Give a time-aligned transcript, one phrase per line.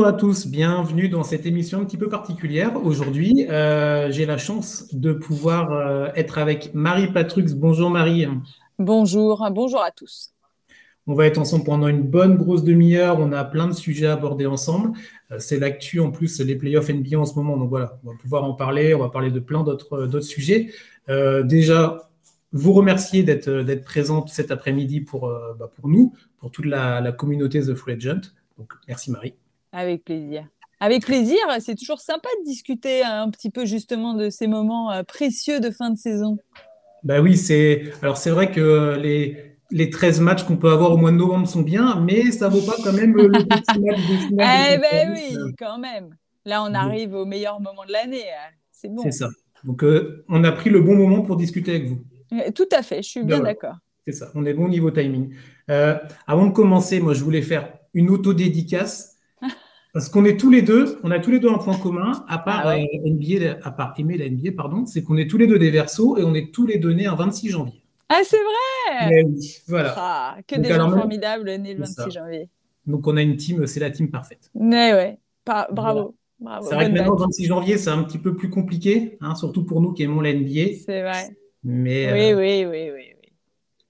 [0.00, 2.82] Bonjour à tous, bienvenue dans cette émission un petit peu particulière.
[2.86, 7.44] Aujourd'hui, euh, j'ai la chance de pouvoir euh, être avec Marie Patrux.
[7.54, 8.26] Bonjour Marie.
[8.78, 10.32] Bonjour, bonjour à tous.
[11.06, 13.18] On va être ensemble pendant une bonne grosse demi-heure.
[13.20, 14.92] On a plein de sujets à aborder ensemble.
[15.32, 17.58] Euh, c'est l'actu en plus, les playoffs NBA en ce moment.
[17.58, 18.94] Donc voilà, on va pouvoir en parler.
[18.94, 20.70] On va parler de plein d'autres sujets.
[21.08, 22.08] déjà,
[22.52, 27.60] vous remercier d'être présente cet après-midi pour, bah, pour nous, pour toute la, la communauté
[27.60, 28.32] The Free Agent.
[28.56, 29.34] Donc merci Marie.
[29.72, 30.46] Avec plaisir.
[30.80, 35.02] Avec plaisir, c'est toujours sympa de discuter un petit peu justement de ces moments euh,
[35.02, 36.38] précieux de fin de saison.
[37.04, 40.96] Bah oui, c'est alors c'est vrai que les, les 13 matchs qu'on peut avoir au
[40.96, 44.16] mois de novembre sont bien, mais ça vaut pas quand même le petit match de
[44.26, 44.74] finale.
[44.74, 46.16] Eh ben oui, quand même.
[46.46, 48.24] Là, on arrive au meilleur moment de l'année.
[48.24, 48.54] Hein.
[48.72, 49.02] C'est bon.
[49.02, 49.28] C'est ça.
[49.64, 52.02] Donc, euh, on a pris le bon moment pour discuter avec vous.
[52.32, 53.76] Euh, tout à fait, je suis bien d'accord.
[54.06, 55.34] C'est ça, on est bon niveau timing.
[55.68, 59.09] avant de commencer, moi, je voulais faire une auto-dédicace
[59.92, 62.38] parce qu'on est tous les deux, on a tous les deux un point commun, à
[62.38, 65.46] part, ah euh, NBA, à part aimer la NBA, pardon, c'est qu'on est tous les
[65.46, 67.82] deux des versos et on est tous les deux nés un 26 janvier.
[68.08, 69.94] Ah, c'est vrai oui, voilà.
[69.96, 72.48] Ah, que des gens formidables nés le 26 janvier.
[72.86, 74.50] Donc on a une team, c'est la team parfaite.
[74.54, 76.16] Mais ouais, bravo.
[76.38, 76.66] bravo.
[76.68, 79.64] C'est vrai que maintenant, le 26 janvier, c'est un petit peu plus compliqué, hein, surtout
[79.64, 80.76] pour nous qui aimons la NBA.
[80.84, 81.36] C'est vrai.
[81.62, 83.20] Mais, oui, euh, oui, oui, oui, oui.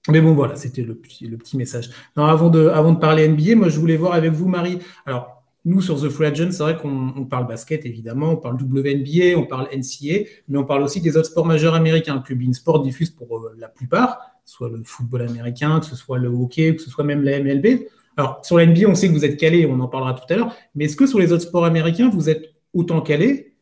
[0.09, 1.89] Mais bon, voilà, c'était le, le, petit message.
[2.17, 4.79] Non, avant, de, avant de parler NBA, moi, je voulais voir avec vous, Marie.
[5.05, 9.37] Alors, nous, sur The Free Agent, c'est vrai qu'on parle basket, évidemment, on parle WNBA,
[9.37, 12.81] on parle NCA, mais on parle aussi des autres sports majeurs américains que Bein Sport
[12.81, 16.81] diffuse pour euh, la plupart, soit le football américain, que ce soit le hockey, que
[16.81, 17.85] ce soit même la MLB.
[18.17, 20.35] Alors, sur la NBA, on sait que vous êtes calé, on en parlera tout à
[20.35, 23.53] l'heure, mais est-ce que sur les autres sports américains, vous êtes autant calé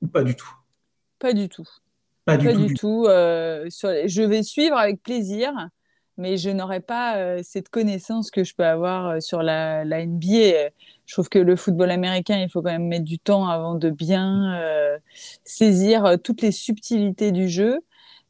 [0.00, 0.50] ou pas du tout?
[1.18, 1.68] Pas du tout.
[2.24, 2.66] Pas du pas tout.
[2.66, 3.04] Du tout.
[3.08, 5.52] Euh, je vais suivre avec plaisir
[6.16, 10.70] mais je n'aurai pas euh, cette connaissance que je peux avoir euh, sur la, NBA.
[11.06, 13.90] Je trouve que le football américain, il faut quand même mettre du temps avant de
[13.90, 14.98] bien euh,
[15.44, 17.80] saisir toutes les subtilités du jeu.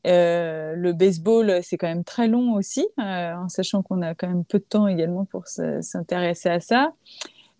[0.05, 4.59] le baseball, c'est quand même très long aussi, en sachant qu'on a quand même peu
[4.59, 6.93] de temps également pour s'intéresser à ça.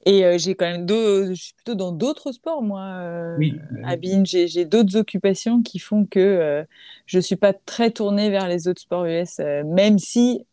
[0.05, 2.83] Et euh, j'ai quand même je suis plutôt dans d'autres sports, moi.
[3.01, 3.55] Euh, oui.
[3.85, 6.65] Abine, j'ai d'autres occupations qui font que euh,
[7.07, 10.45] je ne suis pas très tournée vers les autres sports US, même si,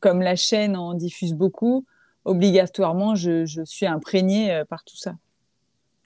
[0.00, 1.84] comme la chaîne en diffuse beaucoup,
[2.24, 5.14] obligatoirement, je, je suis imprégnée par tout ça.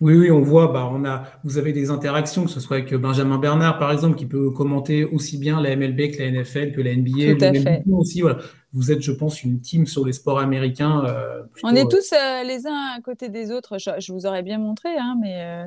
[0.01, 2.95] Oui, oui, on voit, bah, on a, vous avez des interactions, que ce soit avec
[2.95, 6.81] Benjamin Bernard, par exemple, qui peut commenter aussi bien la MLB que la NFL, que
[6.81, 7.37] la NBA.
[7.37, 7.83] Tout à fait.
[7.91, 8.39] Aussi, voilà.
[8.73, 11.05] Vous êtes, je pense, une team sur les sports américains.
[11.05, 13.79] Euh, on est euh, tous euh, les uns à côté des autres.
[13.79, 15.67] Je, vous aurais bien montré, hein, mais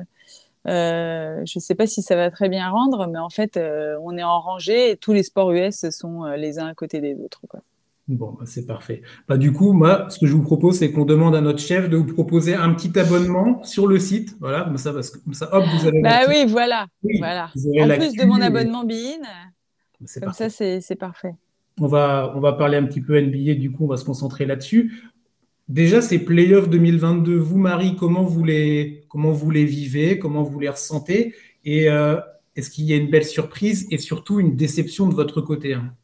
[0.64, 3.60] je ne sais pas si ça va très bien rendre, mais en fait,
[4.02, 7.14] on est en rangée et tous les sports US sont les uns à côté des
[7.14, 7.42] autres.
[7.48, 7.60] Quoi.
[8.06, 9.02] Bon, bah, c'est parfait.
[9.28, 11.88] Bah, du coup, moi, ce que je vous propose, c'est qu'on demande à notre chef
[11.88, 14.36] de vous proposer un petit abonnement sur le site.
[14.40, 16.02] Voilà, comme ça, parce que ça, hop, vous avez.
[16.02, 16.86] Bah oui, voilà.
[17.18, 17.46] voilà.
[17.46, 19.22] En plus de mon abonnement BIN,
[20.20, 21.34] comme ça, c'est parfait.
[21.80, 24.44] On va, on va parler un petit peu NBA, du coup, on va se concentrer
[24.46, 25.10] là-dessus.
[25.68, 30.60] Déjà, ces playoffs 2022, vous, Marie, comment vous les, comment vous les vivez, comment vous
[30.60, 31.34] les ressentez?
[31.64, 32.20] Et euh,
[32.54, 35.94] est-ce qu'il y a une belle surprise et surtout une déception de votre côté hein?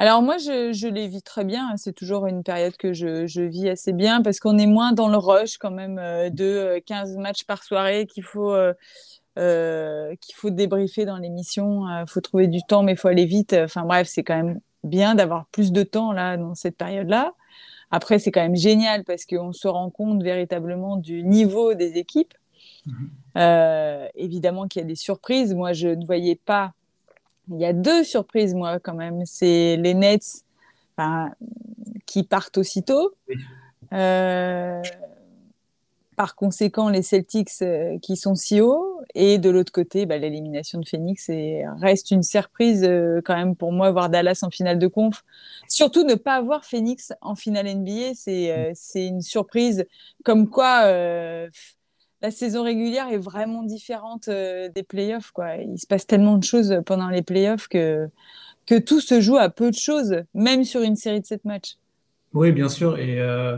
[0.00, 1.76] Alors moi, je, je, les vis très bien.
[1.76, 5.08] C'est toujours une période que je, je vis assez bien parce qu'on est moins dans
[5.08, 8.72] le rush quand même euh, de 15 euh, matchs par soirée qu'il faut, euh,
[9.38, 11.86] euh, qu'il faut débriefer dans l'émission.
[11.86, 13.52] Il faut trouver du temps, mais il faut aller vite.
[13.52, 17.34] Enfin bref, c'est quand même bien d'avoir plus de temps là dans cette période-là.
[17.90, 22.32] Après, c'est quand même génial parce qu'on se rend compte véritablement du niveau des équipes.
[22.86, 23.36] Mmh.
[24.14, 25.54] évidemment qu'il y a des surprises.
[25.54, 26.72] Moi, je ne voyais pas
[27.50, 29.22] il y a deux surprises, moi, quand même.
[29.26, 30.44] C'est les Nets
[32.06, 33.14] qui partent aussitôt.
[33.92, 34.82] Euh,
[36.16, 39.00] par conséquent, les Celtics euh, qui sont si hauts.
[39.14, 43.56] Et de l'autre côté, bah, l'élimination de Phoenix et reste une surprise euh, quand même
[43.56, 45.24] pour moi, voir Dallas en finale de conf.
[45.68, 49.86] Surtout ne pas avoir Phoenix en finale NBA, c'est une surprise.
[50.24, 50.84] Comme quoi
[52.22, 55.30] la saison régulière est vraiment différente euh, des playoffs.
[55.30, 55.56] Quoi.
[55.56, 58.08] Il se passe tellement de choses pendant les playoffs que,
[58.66, 61.76] que tout se joue à peu de choses, même sur une série de sept matchs.
[62.34, 62.98] Oui, bien sûr.
[62.98, 63.56] Et euh,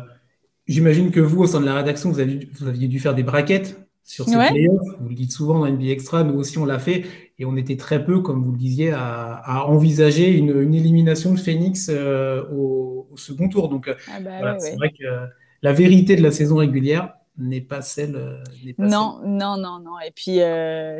[0.66, 4.26] j'imagine que vous, au sein de la rédaction, vous, aviez dû faire des braquettes sur
[4.26, 4.80] ces playoffs.
[5.00, 7.04] Vous le dites souvent dans NBA Extra, nous aussi on l'a fait.
[7.38, 11.90] Et on était très peu, comme vous le disiez, à, envisager une, élimination de Phoenix
[11.92, 13.68] euh, au, second tour.
[13.68, 15.04] Donc, ah bah c'est vrai que
[15.60, 18.42] la vérité de la saison régulière, n'est pas celle.
[18.78, 19.98] non, non, non, non.
[20.06, 20.38] Et puis,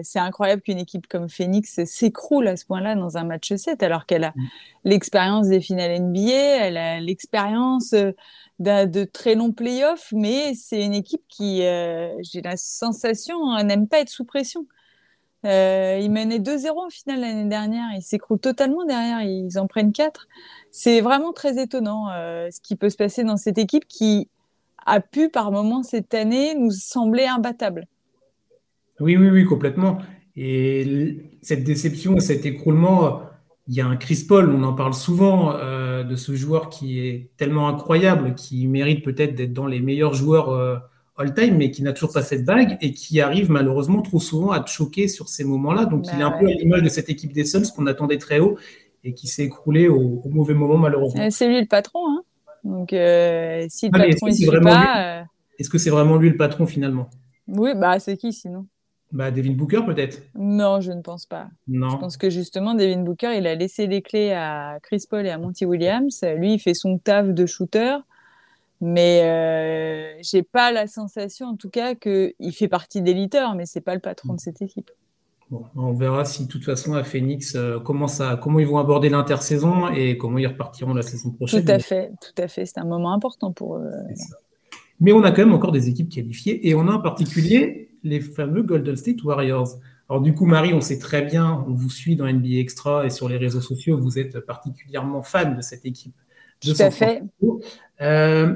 [0.02, 4.06] c'est incroyable qu'une équipe comme Phoenix s'écroule à ce point-là dans un match 7, alors
[4.06, 4.42] qu'elle a mm.
[4.84, 7.94] l'expérience des finales NBA, elle a l'expérience
[8.58, 14.08] de, très longs playoffs, mais c'est une équipe qui, j'ai la sensation, n'aime pas être
[14.10, 14.66] sous pression.
[15.44, 17.88] Euh, ils menaient 2-0 en finale l'année dernière.
[17.94, 19.22] Ils s'écroulent totalement derrière.
[19.22, 20.28] Ils en prennent 4.
[20.70, 24.28] C'est vraiment très étonnant euh, ce qui peut se passer dans cette équipe qui
[24.86, 27.86] a pu, par moments, cette année, nous sembler imbattable.
[29.00, 29.98] Oui, oui, oui, complètement.
[30.36, 33.22] Et cette déception et cet écroulement,
[33.68, 37.00] il y a un Chris Paul, on en parle souvent euh, de ce joueur qui
[37.00, 40.76] est tellement incroyable, qui mérite peut-être d'être dans les meilleurs joueurs euh,
[41.16, 44.60] all-time, mais qui n'a toujours pas cette bague et qui arrive malheureusement trop souvent à
[44.60, 45.84] te choquer sur ces moments-là.
[45.84, 48.18] Donc il est un bah peu à l'image de cette équipe des Suns qu'on attendait
[48.18, 48.56] très haut
[49.04, 51.22] et qui s'est écroulé au, mauvais moment malheureusement.
[51.22, 52.00] Euh, c'est lui le patron.
[52.08, 52.22] Hein
[52.64, 55.20] Donc euh, si le patron ne pas.
[55.20, 55.24] Euh,
[55.58, 57.10] est-ce que c'est vraiment lui le patron finalement?
[57.48, 58.66] Oui, bah c'est qui sinon?
[59.10, 61.48] Bah, Devin Booker peut-être Non, je ne pense pas.
[61.68, 61.90] Non.
[61.90, 65.30] Je pense que justement, Devin Booker, il a laissé les clés à Chris Paul et
[65.30, 66.24] à Monty Williams.
[66.38, 67.98] Lui, il fait son taf de shooter.
[68.80, 73.64] Mais euh, j'ai pas la sensation, en tout cas, qu'il fait partie des leaders, mais
[73.64, 74.90] c'est pas le patron de cette équipe.
[75.52, 78.78] Bon, on verra si, de toute façon, à Phoenix, euh, comment, ça, comment ils vont
[78.78, 81.62] aborder l'intersaison et comment ils repartiront la saison prochaine.
[81.62, 82.64] Tout à fait, tout à fait.
[82.64, 83.90] C'est un moment important pour eux.
[84.98, 88.22] Mais on a quand même encore des équipes qualifiées et on a en particulier les
[88.22, 89.68] fameux Golden State Warriors.
[90.08, 93.10] Alors du coup, Marie, on sait très bien, on vous suit dans NBA Extra et
[93.10, 96.14] sur les réseaux sociaux, vous êtes particulièrement fan de cette équipe.
[96.60, 97.24] Tout à fait.
[98.00, 98.54] Euh,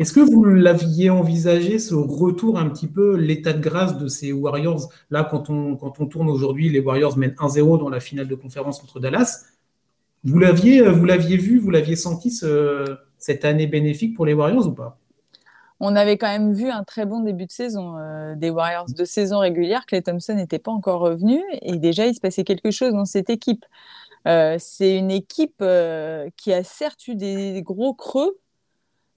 [0.00, 4.32] est-ce que vous l'aviez envisagé, ce retour un petit peu, l'état de grâce de ces
[4.32, 4.88] Warriors?
[5.10, 5.76] Là, quand on,
[6.06, 9.44] tourne aujourd'hui, les Warriors mènent 1-0 dans la finale de conférence contre Dallas.
[10.24, 12.30] Vous l'aviez, vous l'aviez vu, vous l'aviez senti
[13.18, 14.98] cette année bénéfique pour les Warriors ou pas?
[15.80, 19.04] On avait quand même vu un très bon début de saison euh, des Warriors de
[19.04, 19.86] saison régulière.
[19.86, 23.30] Clay Thompson n'était pas encore revenu et déjà il se passait quelque chose dans cette
[23.30, 23.64] équipe.
[24.28, 28.38] Euh, c'est une équipe euh, qui a certes eu des gros creux,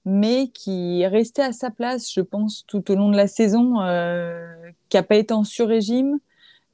[0.05, 3.81] mais qui est resté à sa place, je pense, tout au long de la saison,
[3.81, 4.53] euh,
[4.89, 6.19] qui n'a pas été en sur-régime,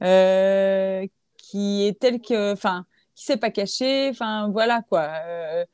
[0.02, 1.06] euh,
[1.36, 5.08] qui est tel que, enfin, qui s'est pas caché, enfin, voilà quoi.
[5.26, 5.64] Euh,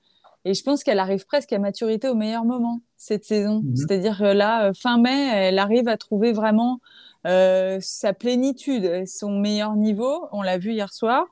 [0.45, 3.63] et je pense qu'elle arrive presque à maturité au meilleur moment cette saison.
[3.63, 3.77] Mhm.
[3.77, 6.81] C'est-à-dire là, fin mai, elle arrive à trouver vraiment
[7.25, 10.29] sa plénitude, son meilleur niveau.
[10.31, 11.27] On l'a vu hier soir.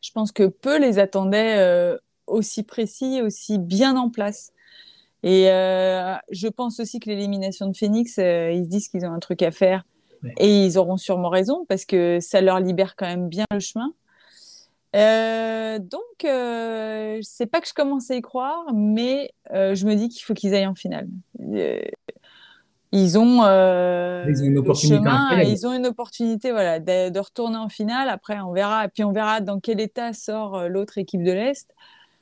[0.00, 1.96] Je pense que peu les attendaient
[2.26, 4.52] aussi précis, aussi bien en place.
[5.22, 9.12] Et euh, je pense aussi que l'élimination de Phoenix, euh, ils se disent qu'ils ont
[9.12, 9.84] un truc à faire.
[10.38, 13.94] Et ils auront sûrement raison parce que ça leur libère quand même bien le chemin.
[14.94, 20.10] Euh, donc, euh, c'est pas que je commence à y croire, mais je me dis
[20.10, 21.08] qu'il faut qu'ils aillent en finale.
[22.92, 24.98] ils ont, ils ont une opportunité.
[24.98, 28.10] Chemin, ils ont une opportunité, voilà, de, de, retourner en finale.
[28.10, 28.84] Après, on verra.
[28.84, 31.70] Et puis, on verra dans quel état sort l'autre équipe de l'Est.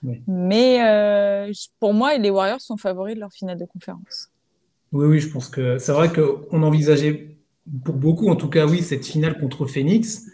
[0.03, 4.31] Mais euh, pour moi, les Warriors sont favoris de leur finale de conférence.
[4.93, 7.37] Oui, oui, je pense que c'est vrai qu'on envisageait,
[7.85, 10.27] pour beaucoup en tout cas, oui, cette finale contre Phoenix.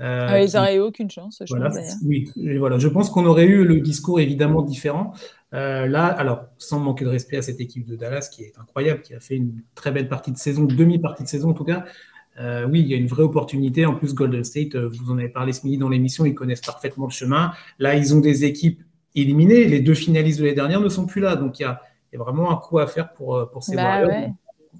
[0.00, 1.96] Euh, ah, ils n'auraient eu aucune chance, je voilà, pense.
[2.04, 2.78] Oui, voilà.
[2.78, 5.12] Je pense qu'on aurait eu le discours évidemment différent.
[5.52, 9.02] Euh, là, alors, sans manquer de respect à cette équipe de Dallas qui est incroyable,
[9.02, 11.84] qui a fait une très belle partie de saison, demi-partie de saison en tout cas.
[12.38, 13.84] oui, il y a une vraie opportunité.
[13.84, 17.04] En plus, Golden State, vous en avez parlé ce midi dans l'émission, ils connaissent parfaitement
[17.04, 17.52] le chemin.
[17.78, 18.82] Là, ils ont des équipes
[19.14, 19.64] éliminés.
[19.64, 21.36] Les deux finalistes de l'année dernière ne sont plus là.
[21.36, 21.80] Donc il y a,
[22.14, 24.02] vraiment un coup à faire pour, euh, pour ces bah,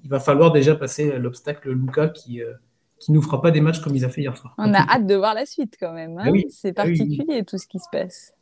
[0.03, 2.53] Il va falloir déjà passer l'obstacle Luca qui euh,
[2.99, 4.53] qui nous fera pas des matchs comme il a fait hier soir.
[4.59, 6.19] On a hâte de voir la suite quand même.
[6.19, 6.25] Hein.
[6.27, 8.33] Ah C'est ah particulier tout ce qui se passe.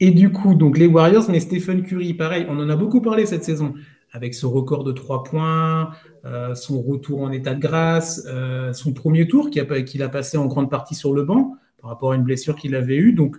[0.00, 3.26] Et du coup, donc les Warriors, mais Stephen Curry, pareil, on en a beaucoup parlé
[3.26, 3.74] cette saison,
[4.12, 5.90] avec ce record de trois points,
[6.24, 8.26] euh, son retour en état de grâce,
[8.72, 12.12] son premier tour qu'il a, a, passé en grande partie sur le banc par rapport
[12.12, 13.12] à une blessure qu'il avait eue.
[13.12, 13.36] Donc,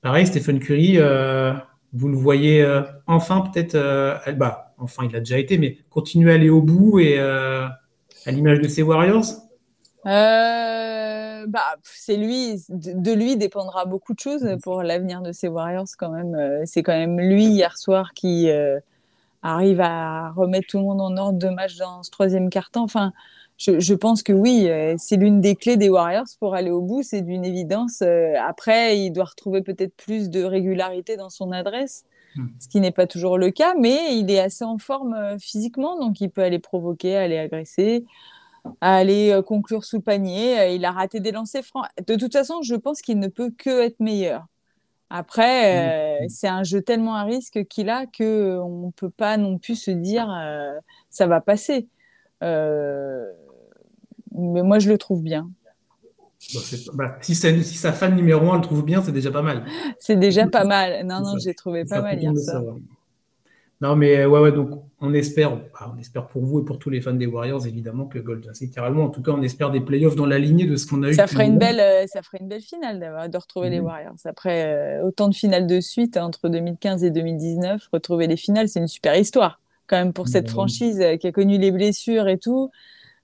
[0.00, 1.52] Pareil, Stephen Curry, euh,
[1.92, 6.30] vous le voyez euh, enfin peut-être, euh, bah, enfin il a déjà été, mais continuer
[6.30, 7.76] à aller au bout et à
[8.26, 9.24] l'image de ses Warriors?
[10.04, 16.10] Bah, c'est lui, de lui dépendra beaucoup de choses pour l'avenir de ces Warriors quand
[16.10, 16.62] même.
[16.64, 18.48] C'est quand même lui hier soir qui
[19.42, 22.84] arrive à remettre tout le monde en ordre de match dans ce troisième quart-temps.
[22.84, 23.12] Enfin,
[23.58, 27.02] je, pense que oui, euh, c'est l'une des clés des Warriors pour aller au bout,
[27.02, 28.02] c'est d'une évidence.
[28.02, 32.04] Euh, après, il doit retrouver peut-être plus de régularité dans son adresse,
[32.36, 32.46] hmm.
[32.60, 35.98] ce qui n'est pas toujours le cas, mais il est assez en forme euh, physiquement,
[35.98, 38.04] donc il peut aller provoquer, aller agresser,
[38.80, 40.74] aller conclure sous le panier.
[40.74, 41.86] Il a raté des lancers francs.
[42.06, 44.46] De toute façon, je pense qu'il ne peut que être meilleur.
[45.10, 46.28] Après, hmm.
[46.28, 49.90] c'est un jeu tellement à risque qu'il a qu'on ne peut pas non plus se
[49.90, 50.28] dire
[51.10, 51.88] ça va passer.
[54.38, 55.50] Mais moi, je le trouve bien.
[56.94, 59.64] Bah, si, si, sa fan numéro 1 le trouve bien, c'est déjà pas mal.
[59.98, 61.04] C'est déjà pas mal.
[61.04, 62.62] Non, non, j'ai trouvé pas mal hier soir.
[63.80, 66.90] Non, mais ouais, ouais, donc on espère, bah, on espère pour vous et pour tous
[66.90, 69.80] les fans des Warriors, évidemment, que Golden State littéralement, en tout cas, on espère des
[69.80, 71.14] playoffs dans la lignée de ce qu'on a eu.
[71.14, 72.98] Ça ferait, une belle, euh, ça ferait une belle finale
[73.30, 73.86] de retrouver les mhm.
[73.86, 74.16] Warriors.
[74.24, 78.80] Après euh, autant de finales de suite entre 2015 et 2019, retrouver les finales, c'est
[78.80, 82.38] une super histoire, quand même, pour cette franchise euh, qui a connu les blessures et
[82.38, 82.72] tout.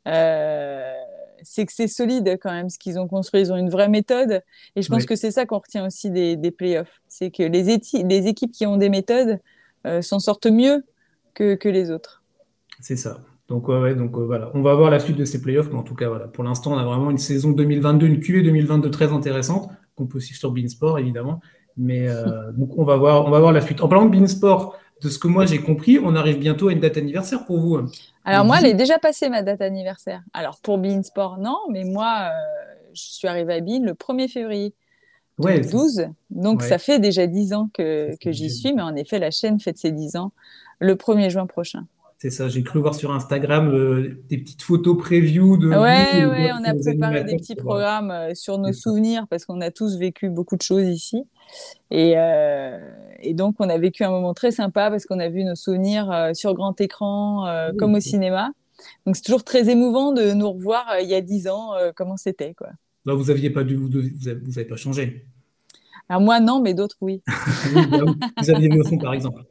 [0.07, 3.43] C'est que c'est solide quand même ce qu'ils ont construit.
[3.43, 4.43] Ils ont une vraie méthode.
[4.77, 7.01] Et je pense que c'est ça qu'on retient aussi des, des playoffs.
[7.09, 9.39] C'est que les, les équipes qui ont des méthodes,
[9.87, 10.85] euh, s'en sortent mieux
[11.35, 12.23] que, que les autres.
[12.81, 13.21] C'est ça.
[13.49, 15.83] Donc, ouais, donc euh, voilà, on va voir la suite de ces playoffs, mais en
[15.83, 19.13] tout cas, voilà, pour l'instant, on a vraiment une saison 2022, une QV 2022 très
[19.13, 21.41] intéressante, qu'on peut suivre sur Beansport, évidemment.
[21.77, 23.83] Mais euh, donc, on va, voir, on va voir la suite.
[23.83, 26.81] En parlant de Beansport, de ce que moi j'ai compris, on arrive bientôt à une
[26.81, 27.81] date anniversaire pour vous.
[28.25, 30.23] Alors, moi, elle est déjà passée, ma date anniversaire.
[30.33, 32.31] Alors, pour Beansport, non, mais moi,
[32.95, 34.75] je suis arrivée à Bean le 1er février
[35.39, 36.09] ouais, 12.
[36.31, 39.61] Donc, ça fait déjà 10 ans que, que j'y suis, mais en effet, la chaîne
[39.61, 40.33] fête ses 10 ans
[40.79, 41.87] le 1er juin prochain.
[42.25, 45.69] C'est ça, j'ai cru voir sur Instagram euh, des petites photos preview de.
[45.69, 49.71] Ouais, ouais, on a préparé des petits programmes euh, sur nos souvenirs parce qu'on a
[49.71, 51.25] tous vécu beaucoup de choses ici.
[51.91, 52.79] Et, euh,
[53.21, 56.31] et, donc, on a vécu un moment très sympa parce qu'on a vu nos souvenirs
[56.33, 57.45] sur grand écran
[57.79, 58.53] comme au cinéma.
[59.05, 62.55] Donc, c'est toujours très émouvant de nous revoir il y a 10 ans, comment c'était.
[62.55, 62.69] quoi.
[63.05, 65.27] Bah, vous aviez pas dû, vous n'avez pas changé.
[66.09, 67.23] Alors moi non, mais d'autres oui.
[68.41, 69.43] Vous aviez le fond par exemple.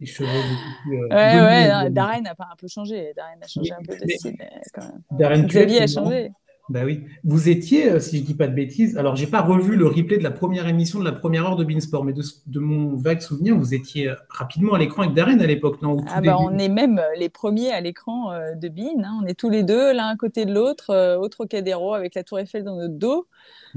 [0.00, 3.12] Les cheveux euh, ouais, ouais, Darren a pas un peu changé.
[3.16, 4.36] Darren a changé un peu de style
[4.72, 5.02] quand même.
[5.10, 6.30] Darren Xavier a changé.
[6.68, 7.00] Bah oui.
[7.24, 10.18] Vous étiez, euh, si je dis pas de bêtises, alors j'ai pas revu le replay
[10.18, 13.56] de la première émission de la première heure de Beansport, mais de, mon vague souvenir,
[13.56, 15.96] vous étiez euh, rapidement à l'écran avec Darren à l'époque, non?
[16.08, 19.02] Ah bah on est même les premiers à l'écran de Bean.
[19.02, 19.20] Hein.
[19.22, 22.38] On est tous les deux l'un à côté de l'autre, au Trocadéro avec la Tour
[22.38, 23.26] Eiffel dans notre dos.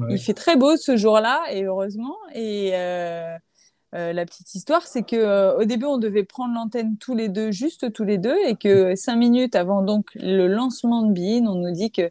[0.10, 3.36] Il fait très beau ce jour-là et heureusement et euh,
[3.94, 7.52] la petite histoire, c'est que euh, au début, on devait prendre l'antenne tous les deux,
[7.52, 11.56] juste tous les deux, et que cinq minutes avant donc le lancement de Bean, on
[11.56, 12.10] nous dit que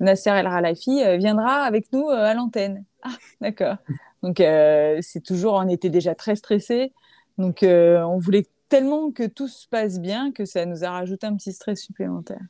[0.00, 2.84] Nasser El Ralafi euh, viendra avec nous à l'antenne.
[3.02, 3.76] Ah, d'accord.
[4.22, 6.92] Donc c'est toujours, on était déjà très stressés,
[7.38, 11.34] donc on voulait tellement que tout se passe bien que ça nous a rajouté un
[11.34, 12.40] petit stress supplémentaire.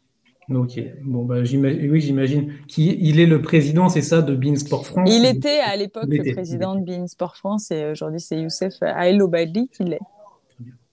[0.50, 2.52] Ok, bon, bah, oui, j'imagine.
[2.66, 5.08] qu'il est le président, c'est ça, de Bean Sport France?
[5.10, 9.28] Il était à l'époque le président de Bean Sport France et aujourd'hui, c'est Youssef Aelo
[9.28, 10.00] Badli qui l'est.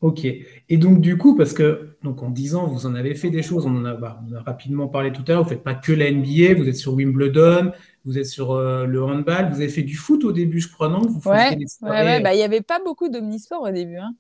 [0.02, 0.24] Ok.
[0.24, 3.42] Et donc, du coup, parce que donc, en 10 ans, vous en avez fait des
[3.42, 5.76] choses, on en a, bah, a rapidement parlé tout à l'heure, vous ne faites pas
[5.76, 7.72] que la NBA, vous êtes sur Wimbledon,
[8.06, 10.88] vous êtes sur euh, le handball, vous avez fait du foot au début, je crois,
[10.88, 11.02] non?
[11.02, 13.98] Vous ouais, ouais, bah, il n'y avait pas beaucoup d'omnisport au début.
[13.98, 14.14] Hein.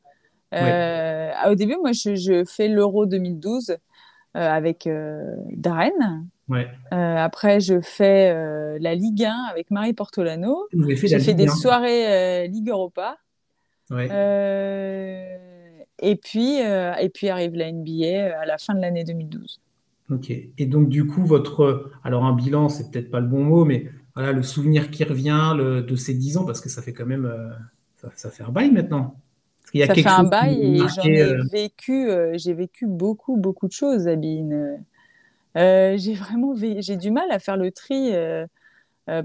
[0.53, 3.75] Euh, au début, moi, je, je fais l'Euro 2012 euh,
[4.33, 6.25] avec euh, Darren.
[6.47, 6.67] Ouais.
[6.93, 8.33] Euh, après, je fais
[8.79, 10.67] la Ligue 1 avec Marie Portolano.
[10.73, 13.17] J'ai fait des soirées Ligue Europa.
[13.91, 14.07] Ouais.
[15.99, 19.61] et, puis, et puis arrive la NBA à la fin de l'année 2012.
[20.11, 20.31] Ok.
[20.31, 21.91] Et donc, du coup, votre.
[22.03, 25.53] Alors, un bilan, c'est peut-être pas le bon mot, mais voilà, le souvenir qui revient
[25.55, 27.31] le, de ces 10 ans, parce que ça fait quand même.
[27.97, 29.15] ça, ça, fait un bail maintenant
[29.73, 33.71] ça fait un bail et j'en ai euh, vécu, euh, j'ai vécu beaucoup, beaucoup de
[33.71, 34.83] choses, Abine.
[35.57, 38.13] Euh, j'ai vraiment j'ai du mal à faire le tri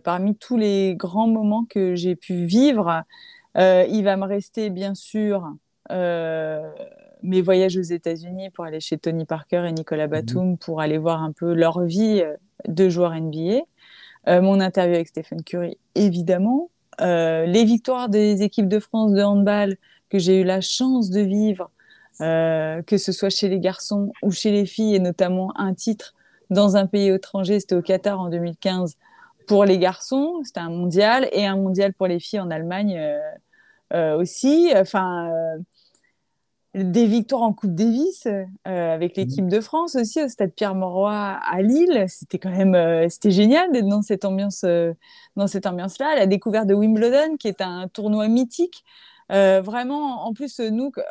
[0.02, 3.02] parmi tous les grands moments que j'ai pu vivre.
[3.56, 5.52] il va me rester, bien sûr,
[5.90, 10.12] mes voyages aux États-Unis pour aller chez Tony Parker et Nicolas mhm.
[10.12, 12.22] Batum pour aller voir un peu leur vie
[12.66, 13.60] de joueurs NBA.
[14.40, 16.70] mon interview avec Stephen Curry, évidemment.
[16.98, 19.76] les victoires des équipes de France de handball
[20.10, 21.70] que j'ai eu la chance de vivre,
[22.20, 26.14] euh, que ce soit chez les garçons ou chez les filles, et notamment un titre
[26.50, 28.96] dans un pays étranger, c'était au Qatar en 2015
[29.48, 33.18] pour les garçons, c'était un mondial, et un mondial pour les filles en Allemagne euh,
[33.94, 34.72] euh, aussi.
[34.76, 35.30] Enfin,
[36.74, 38.26] des victoires en Coupe Davis
[38.64, 42.06] avec l'équipe de France aussi au Stade Pierre-Mauroy à Lille.
[42.08, 44.64] C'était quand même, c'était génial d'être dans cette ambiance,
[45.36, 46.16] dans cette ambiance-là.
[46.16, 48.84] La découverte de Wimbledon, qui est un tournoi mythique.
[49.32, 51.02] Euh, vraiment, en plus, nous, euh,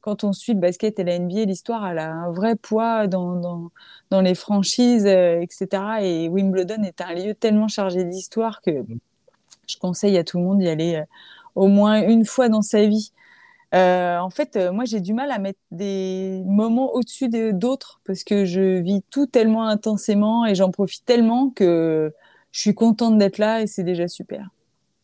[0.00, 3.36] quand on suit le basket et la NBA, l'histoire, elle a un vrai poids dans,
[3.36, 3.70] dans,
[4.10, 5.82] dans les franchises, euh, etc.
[6.02, 8.98] Et Wimbledon est un lieu tellement chargé d'histoire que mm.
[9.68, 11.02] je conseille à tout le monde d'y aller
[11.54, 13.12] au moins une fois dans sa vie.
[13.72, 18.80] en fait, moi, j'ai du mal à mettre des moments au-dessus d'autres parce que je
[18.80, 22.12] vis tout tellement intensément et j'en profite tellement que
[22.50, 24.48] je suis contente d'être là et c'est déjà super.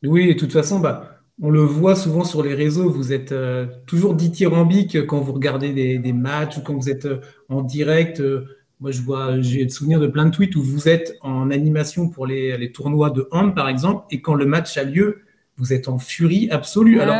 [0.02, 3.32] Oui, et de toute façon, bah, on le voit souvent sur les réseaux, vous êtes
[3.32, 8.20] euh, toujours dithyrambique quand vous regardez des, matchs ou quand vous êtes euh, en direct.
[8.20, 8.44] Euh,
[8.80, 12.08] Moi, je vois, j'ai le souvenir de plein de tweets où vous êtes en animation
[12.08, 15.22] pour les, les tournois de hand, par exemple, et quand le match a lieu,
[15.56, 17.00] vous êtes en furie absolue.
[17.00, 17.16] Alors,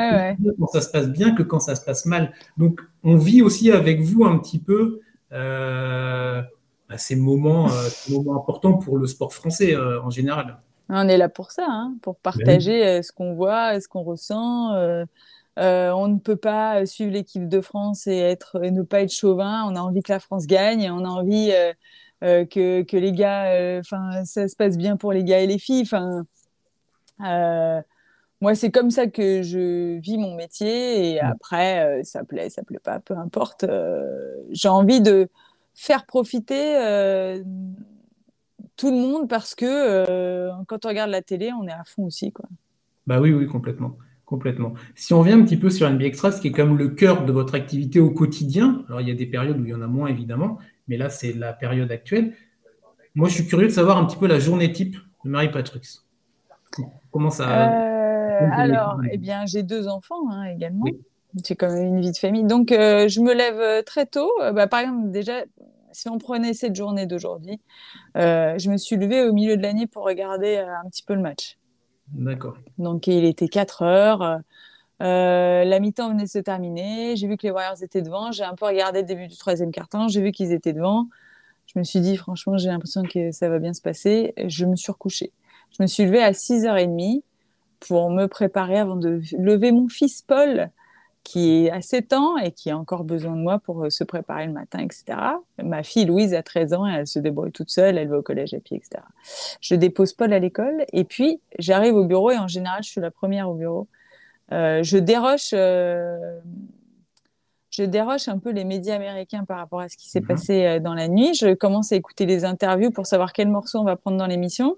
[0.58, 2.32] quand ça se passe bien que quand ça se passe mal.
[2.56, 5.00] Donc, on vit aussi avec vous un petit peu
[5.30, 7.68] bah, ces, moments,
[8.08, 10.58] moments importants pour le sport français en général.
[10.92, 14.74] On est là pour ça, hein, pour ben partager ce qu'on voit, ce qu'on ressent.
[15.56, 19.64] on ne peut pas suivre l'équipe de France et, être, et ne pas être chauvin.
[19.66, 20.90] On a envie que la France gagne.
[20.90, 21.52] On a envie
[22.20, 25.82] que, que, les gars, enfin, ça se passe bien pour les gars et les filles.
[25.82, 26.24] Enfin,
[28.40, 31.12] moi, c'est comme ça que je vis mon métier.
[31.12, 33.64] Et après, euh, ça plaît, ça plaît pas, peu importe.
[33.64, 35.28] Euh, j'ai envie de
[35.74, 37.42] faire profiter euh,
[38.80, 42.32] tout le monde parce que quand on regarde la télé, on est à fond aussi.
[42.32, 42.46] Quoi.
[43.06, 43.98] Bah oui, oui, complètement.
[44.24, 44.74] Complètement.
[44.94, 47.24] Si on vient un petit peu sur NBA Extra, ce qui est comme le cœur
[47.24, 49.82] de votre activité au quotidien, alors il y a des périodes où il y en
[49.82, 50.58] a moins évidemment,
[50.88, 52.34] mais là c'est la période actuelle.
[53.14, 55.80] Moi je suis curieux de savoir un petit peu la journée type de Marie Patrux.
[57.10, 57.90] Comment ça
[58.52, 60.86] alors, eh bien, j'ai deux enfants hein, également.
[61.44, 62.44] J'ai quand même une vie de famille.
[62.44, 64.30] Donc, euh, je me lève euh, très tôt.
[64.40, 65.44] Euh, bah, par exemple, déjà,
[65.92, 67.60] si on prenait cette journée d'aujourd'hui,
[68.14, 71.58] je me suis levée au milieu de l'année pour regarder un petit peu le match.
[72.08, 72.56] D'accord.
[72.78, 74.40] Donc, il était 4 heures.
[75.00, 77.16] la mi-temps venait de se terminer.
[77.16, 78.32] J'ai vu que les Warriors étaient devant.
[78.32, 80.08] J'ai un peu regardé le début du troisième quart-temps.
[80.08, 81.06] J'ai vu qu'ils étaient devant.
[81.66, 84.34] Je me suis dit, franchement, j'ai l'impression que ça va bien se passer.
[84.46, 85.32] Je me suis recouchée.
[85.76, 87.22] Je me suis levée à 6h30
[87.80, 90.70] pour me préparer avant de lever mon fils Paul,
[91.22, 94.46] qui à 7 ans et qui a encore besoin de moi pour euh, se préparer
[94.46, 95.18] le matin, etc.
[95.62, 98.22] Ma fille Louise a 13 ans, et elle se débrouille toute seule, elle va au
[98.22, 99.02] collège à pied, etc.
[99.60, 103.00] Je dépose Paul à l'école et puis j'arrive au bureau et en général, je suis
[103.00, 103.88] la première au bureau.
[104.52, 105.50] Euh, je déroche.
[105.52, 106.40] Euh,
[107.70, 110.26] je déroche un peu les médias américains par rapport à ce qui s'est mhm.
[110.26, 111.34] passé dans la nuit.
[111.34, 114.76] Je commence à écouter les interviews pour savoir quel morceau on va prendre dans l'émission.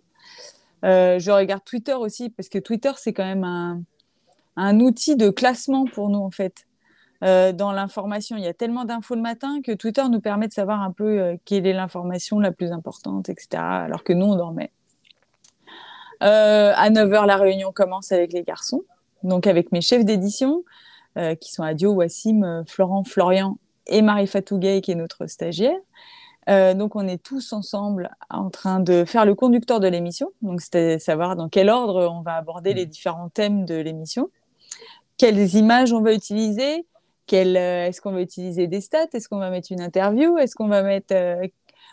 [0.85, 3.83] Euh, je regarde Twitter aussi parce que Twitter, c'est quand même un,
[4.57, 6.67] un, outil de classement pour nous, en fait.
[7.23, 10.53] Euh, dans l'information, il y a tellement d'infos le matin que Twitter nous permet de
[10.53, 13.63] savoir un peu euh, quelle est l'information la plus importante, etc.
[13.63, 14.73] Alors que nous, on dormait.
[16.21, 18.83] à 9h, la réunion commence avec les garçons,
[19.23, 20.65] donc avec mes chefs d'édition,
[21.41, 25.79] qui sont Adio, Wassim, Florent, Florian et Marie Fatouguay, qui est notre stagiaire.
[26.49, 30.33] Euh, donc, on est tous ensemble en train de faire le conducteur de l'émission.
[30.43, 34.31] Donc, c'était savoir dans quel ordre on va aborder les différents thèmes de l'émission,
[35.23, 36.85] quelles images on va utiliser,
[37.33, 40.67] euh, est-ce qu'on va utiliser des stats, est-ce qu'on va mettre une interview, est-ce qu'on
[40.67, 41.47] va mettre, euh,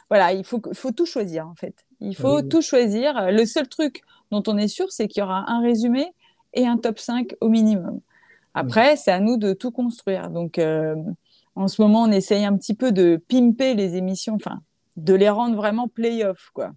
[0.09, 1.75] voilà, il faut, faut tout choisir en fait.
[1.99, 3.29] Il faut tout choisir.
[3.29, 6.07] Le seul truc dont on est sûr, c'est qu'il y aura un résumé
[6.55, 7.99] et un top 5 au minimum.
[8.55, 10.31] Après, c'est à nous de tout construire.
[10.31, 10.59] Donc,
[11.55, 14.61] en ce moment, on essaye un petit peu de pimper les émissions, enfin,
[14.97, 16.71] de les rendre vraiment play-off, quoi.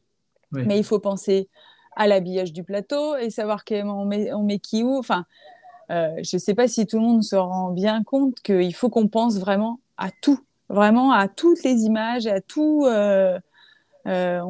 [0.50, 1.48] Mais il faut penser
[1.96, 4.98] à l'habillage du plateau et savoir on met, on met qui où.
[4.98, 5.61] Enfin, euh,
[5.92, 9.08] je ne sais pas si tout le monde se rend bien compte qu'il faut qu'on
[9.08, 12.86] pense vraiment à tout, vraiment à toutes les images, à tout.
[12.86, 13.38] Euh,
[14.06, 14.40] euh,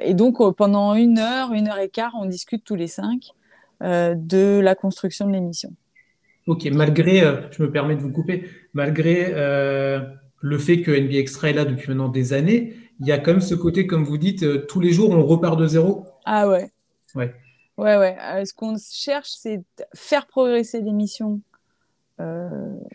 [0.00, 3.30] et donc, pendant une heure, une heure et quart, on discute tous les cinq
[3.80, 5.70] de la construction de l'émission.
[6.46, 10.00] Ok, malgré, euh, je me permets de vous couper, malgré euh,
[10.40, 13.32] le fait que NBA Extra est là depuis maintenant des années, il y a quand
[13.32, 16.04] même ce côté, comme vous dites, euh, tous les jours on repart de zéro.
[16.26, 16.70] Ah ouais.
[17.14, 17.32] Ouais.
[17.76, 18.44] Ouais, ouais.
[18.44, 19.62] ce qu'on cherche, c'est
[19.94, 21.40] faire progresser l'émission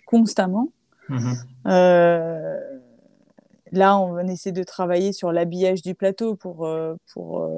[0.05, 0.71] constamment.
[1.09, 1.33] Mhm.
[3.71, 6.69] là, on essaie de travailler sur l'habillage du plateau pour,
[7.11, 7.49] pour,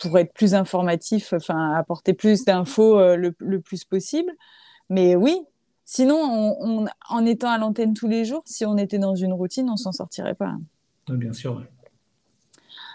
[0.00, 4.32] pour être plus informatif, enfin apporter plus d'infos le, le, plus possible.
[4.90, 5.38] Mais oui,
[5.84, 9.76] sinon, en étant à l'antenne tous les jours, si on était dans une routine, on
[9.76, 10.56] s'en sortirait pas.
[11.08, 11.62] bien sûr.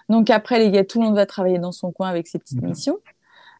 [0.10, 2.62] Donc après, les gars, tout le monde va travailler dans son coin avec ses petites
[2.62, 2.70] mhm.
[2.70, 3.00] missions.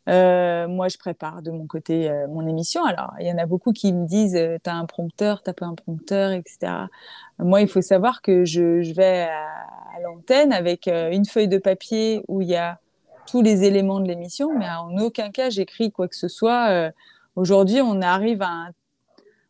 [0.10, 2.84] Euh, moi, je prépare de mon côté euh, mon émission.
[2.84, 5.66] Alors, il y en a beaucoup qui me disent euh, T'as un prompteur, t'as pas
[5.66, 6.74] un prompteur, etc.
[7.40, 12.42] Moi, il faut savoir que je, vais à, l'antenne avec une feuille de papier où
[12.42, 12.80] il y a
[13.28, 16.92] tous les éléments de l'émission, mais en aucun cas j'écris quoi que ce soit
[17.36, 18.70] Aujourd'hui, on arrive à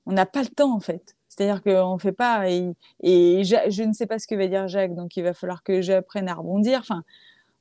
[0.06, 1.16] on n'a pas le temps en fait.
[1.36, 2.50] C'est-à-dire qu'on ne fait pas.
[2.50, 5.82] Et, je, ne sais pas ce que va dire Jacques, donc il va falloir que
[5.82, 6.80] j'apprenne à rebondir.
[6.80, 7.04] Enfin,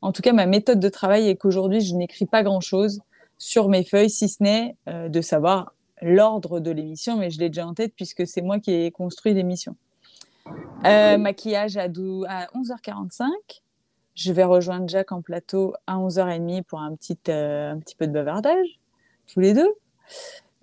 [0.02, 3.00] en tout cas, ma méthode de travail est qu'aujourd'hui, je n'écris pas grand-chose
[3.38, 7.48] sur mes feuilles, si ce n'est euh, de savoir l'ordre de l'émission, mais je l'ai
[7.48, 9.76] déjà en tête puisque c'est moi qui ai construit l'émission.
[10.84, 13.28] Euh, maquillage à, 11h45.
[14.14, 18.06] Je vais rejoindre Jacques en plateau à 11h30 pour un petit, euh, un petit peu
[18.06, 18.80] de bavardage,
[19.32, 19.72] tous les deux.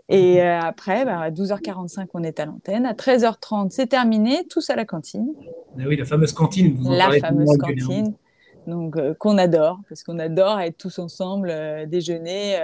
[0.09, 2.85] Et euh, après, bah, à 12h45, on est à l'antenne.
[2.85, 5.33] À 13h30, c'est terminé, tous à la cantine.
[5.79, 6.77] Ah oui, la fameuse cantine.
[6.83, 8.13] la fameuse cantine,
[8.69, 12.57] donc euh, qu'on adore, parce qu'on adore être tous ensemble, euh, déjeuner.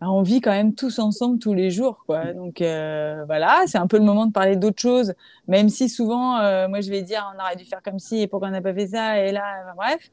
[0.00, 2.34] Bah, on vit quand même tous ensemble tous les jours, quoi.
[2.34, 5.14] Donc voilà, c'est un peu le moment de parler d'autres choses,
[5.48, 8.48] même si souvent, moi, je vais dire, on aurait dû faire comme ci, et pourquoi
[8.48, 9.42] on n'a pas fait ça, et là,
[9.74, 10.10] bref,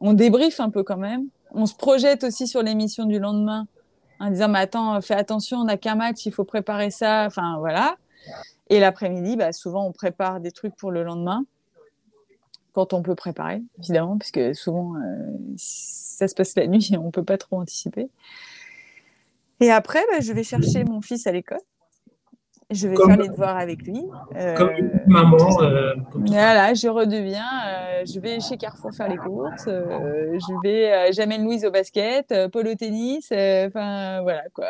[0.00, 1.26] on débriefe un peu quand même.
[1.52, 3.66] On se projette aussi sur l'émission du lendemain
[4.20, 7.24] en disant mais attends, fais attention, on n'a qu'un match, il faut préparer ça.
[7.26, 7.96] Enfin voilà.
[8.68, 11.44] Et l'après-midi, bah, souvent on prépare des trucs pour le lendemain
[12.72, 16.98] quand on peut préparer, évidemment, parce que souvent euh, ça se passe la nuit et
[16.98, 18.08] on peut pas trop anticiper.
[19.60, 21.60] Et après, bah, je vais chercher mon fils à l'école.
[22.70, 24.04] Je vais faire les devoirs avec lui.
[24.36, 25.38] Euh, comme une maman.
[25.62, 27.46] Euh, voilà, je redeviens.
[27.66, 29.64] Euh, je vais chez Carrefour faire les courses.
[29.66, 33.32] je vais, j'amène Louise au basket, Paul au tennis.
[33.32, 34.66] Enfin, voilà quoi.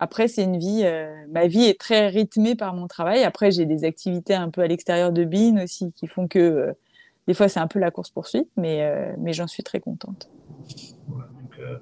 [0.00, 0.84] Après, c'est une vie.
[1.30, 3.22] ma vie est très rythmée par mon travail.
[3.22, 6.74] Après, j'ai des activités un peu à l'extérieur de BIN aussi qui font que
[7.28, 10.30] des fois, c'est un peu la course poursuite, mais mais j'en suis très contente.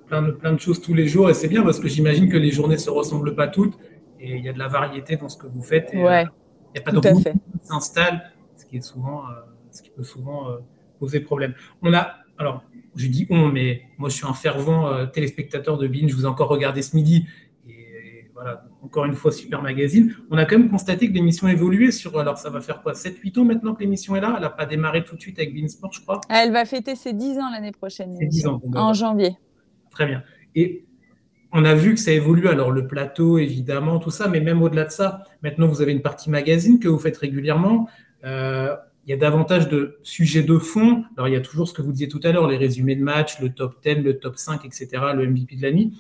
[0.09, 2.37] plein, de, plein de choses tous les jours et c'est bien parce que j'imagine que
[2.37, 3.79] les journées se ressemblent pas toutes
[4.21, 5.95] et il y a de la variété dans ce que vous faites.
[5.95, 6.27] Et, ouais,
[6.69, 9.35] il n'y a pas de qui s'installe, ce qui est souvent, euh,
[9.71, 10.57] ce qui peut souvent euh,
[10.99, 11.55] poser problème.
[11.83, 12.63] On a, alors,
[12.97, 16.25] je dis on, mais moi je suis un fervent euh, téléspectateur de BIN, je vous
[16.25, 17.27] ai encore regardé ce midi.
[18.41, 20.15] Voilà, encore une fois, super magazine.
[20.31, 22.93] On a quand même constaté que l'émission a évolué sur, alors ça va faire quoi,
[22.93, 24.35] 7-8 ans maintenant que l'émission est là?
[24.37, 26.21] Elle n'a pas démarré tout de suite avec BIN Sport, je crois?
[26.31, 28.17] Elle va fêter ses 10 ans l'année prochaine.
[28.17, 28.63] 10 ans.
[28.77, 29.37] en janvier.
[29.91, 30.23] Très bien.
[30.55, 30.87] Et
[31.51, 32.47] on a vu que ça évolue.
[32.47, 36.03] Alors, le plateau, évidemment, tout ça, mais même au-delà de ça, maintenant, vous avez une
[36.03, 37.89] partie magazine que vous faites régulièrement.
[38.23, 41.03] Euh, il y a davantage de sujets de fond.
[41.17, 43.03] Alors, il y a toujours ce que vous disiez tout à l'heure, les résumés de
[43.03, 45.99] match, le top 10, le top 5, etc., le MVP de la nuit.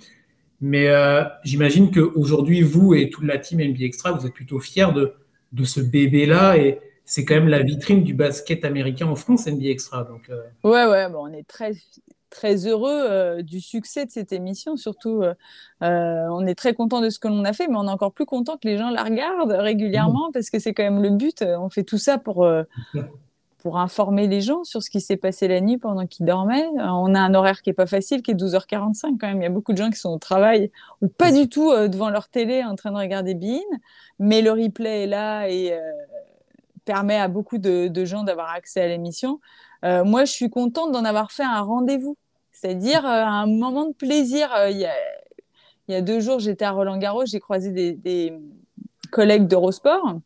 [0.61, 4.93] Mais euh, j'imagine qu'aujourd'hui, vous et toute la team NBA Extra, vous êtes plutôt fiers
[4.95, 5.15] de,
[5.53, 6.57] de ce bébé-là.
[6.57, 10.05] Et c'est quand même la vitrine du basket américain en France, NBA Extra.
[10.05, 10.43] Donc, euh...
[10.65, 11.73] Ouais, ouais, bon, on est très
[12.31, 14.77] très heureux euh, du succès de cette émission.
[14.77, 15.35] Surtout, euh,
[15.81, 18.27] on est très content de ce que l'on a fait, mais on est encore plus
[18.27, 20.33] content que les gens la regardent régulièrement mmh.
[20.33, 21.43] parce que c'est quand même le but.
[21.43, 22.47] On fait tout ça pour,
[23.69, 26.67] pour informer les gens sur ce qui s'est passé la nuit pendant qu'ils dormaient.
[26.79, 29.41] On a un horaire qui est pas facile, qui est 12h45 quand même.
[29.41, 30.71] Il y a beaucoup de gens qui sont au travail
[31.03, 33.61] ou pas du tout devant leur télé en train de regarder Bean,
[34.19, 35.79] mais le replay est là et
[36.87, 39.41] permet à beaucoup de, de gens d'avoir accès à l'émission.
[39.85, 42.17] Euh, moi, je suis contente d'en avoir fait un rendez-vous,
[42.53, 44.53] c'est-à-dire euh, un moment de plaisir.
[44.55, 44.89] Euh, il,
[45.89, 48.33] y a, deux jours, j'étais à Roland-Garros, j'ai croisé des,
[49.11, 50.19] collègues d'Eurosport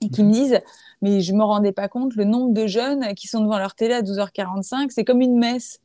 [0.00, 0.60] et qui me disent
[1.02, 3.94] mais je me rendais pas compte le nombre de jeunes qui sont devant leur télé
[3.94, 5.80] à 12h45, c'est comme une messe.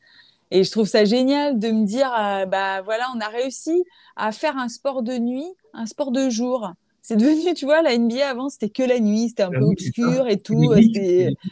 [0.52, 2.10] Et je trouve ça génial de me dire
[2.50, 3.84] bah voilà, on a réussi
[4.16, 6.72] à faire un sport de nuit, un sport de jour
[7.08, 10.28] c'est devenu, tu vois, la NBA avant, c'était que la nuit, c'était un peu obscur
[10.28, 10.74] et tout.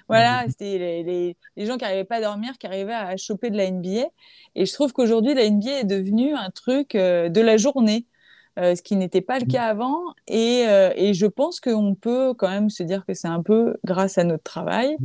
[0.08, 3.58] voilà, c'était les, les, gens qui n'arrivaient pas à dormir, qui arrivaient à choper de
[3.58, 4.08] la NBA.
[4.56, 8.12] Et je trouve qu'aujourd'hui, la NBA est devenue un truc euh, de la journée, euh,
[8.57, 10.13] ce qui n'était pas le cas avant.
[10.27, 13.75] Et, euh, et je pense qu'on peut quand même se dire que c'est un peu
[13.83, 14.95] grâce à notre travail.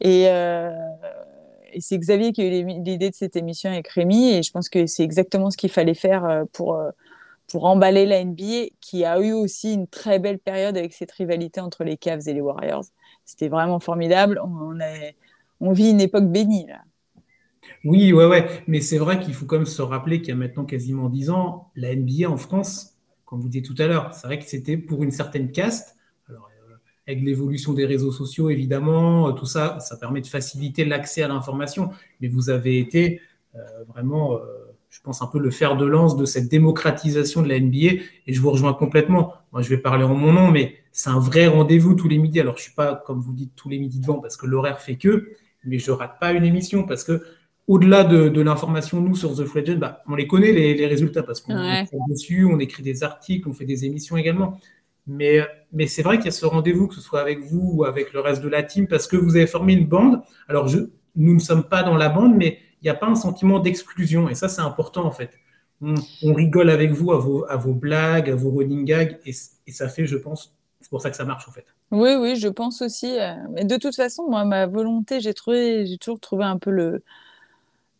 [0.00, 4.30] Et, et c'est Xavier qui a eu l'idée de cette émission avec Rémi.
[4.30, 6.78] Et je pense que c'est exactement ce qu'il fallait faire pour
[7.48, 11.60] pour emballer la NBA, qui a eu aussi une très belle période avec cette rivalité
[11.60, 12.84] entre les Cavs et les Warriors.
[13.26, 14.40] C'était vraiment formidable.
[14.42, 14.78] On,
[15.60, 16.80] on vit une époque bénie là.
[17.84, 18.48] Oui, ouais, ouais.
[18.66, 21.30] Mais c'est vrai qu'il faut quand même se rappeler qu'il y a maintenant quasiment 10
[21.30, 22.91] ans, la NBA en France,
[23.32, 25.96] comme vous disiez tout à l'heure, c'est vrai que c'était pour une certaine caste.
[26.28, 26.74] Alors, euh,
[27.06, 31.28] avec l'évolution des réseaux sociaux, évidemment, euh, tout ça, ça permet de faciliter l'accès à
[31.28, 31.88] l'information.
[32.20, 33.22] Mais vous avez été
[33.54, 34.38] euh, vraiment
[34.90, 38.02] je pense, un peu le fer de lance de cette démocratisation de la NBA.
[38.26, 39.32] Et je vous rejoins complètement.
[39.50, 42.38] Moi, je vais parler en mon nom, mais c'est un vrai rendez-vous tous les midis.
[42.38, 44.96] Alors, je suis pas, comme vous dites, tous les midis devant parce que l'horaire fait
[44.96, 45.32] que,
[45.64, 47.24] mais je rate pas une émission parce que
[47.68, 51.56] au-delà de, l'information, nous, sur The Free bah, on les connaît, les, résultats, parce qu'on
[51.56, 54.58] est dessus, on écrit des articles, on fait des émissions également.
[55.06, 55.40] Mais,
[55.72, 58.12] mais c'est vrai qu'il y a ce rendez-vous, que ce soit avec vous ou avec
[58.12, 60.22] le reste de la team, parce que vous avez formé une bande.
[60.48, 60.80] Alors, je,
[61.16, 64.28] nous ne sommes pas dans la bande, mais il n'y a pas un sentiment d'exclusion.
[64.28, 65.30] Et ça, c'est important, en fait.
[65.80, 69.88] On, rigole avec vous à vos, à vos blagues, à vos running gags, et, ça
[69.88, 71.64] fait, je pense, c'est pour ça que ça marche, en fait.
[71.90, 73.18] Oui, oui, je pense aussi.
[73.18, 76.70] Euh, mais de toute façon, moi, ma volonté, j'ai trouvé, j'ai toujours trouvé un peu
[76.70, 77.02] le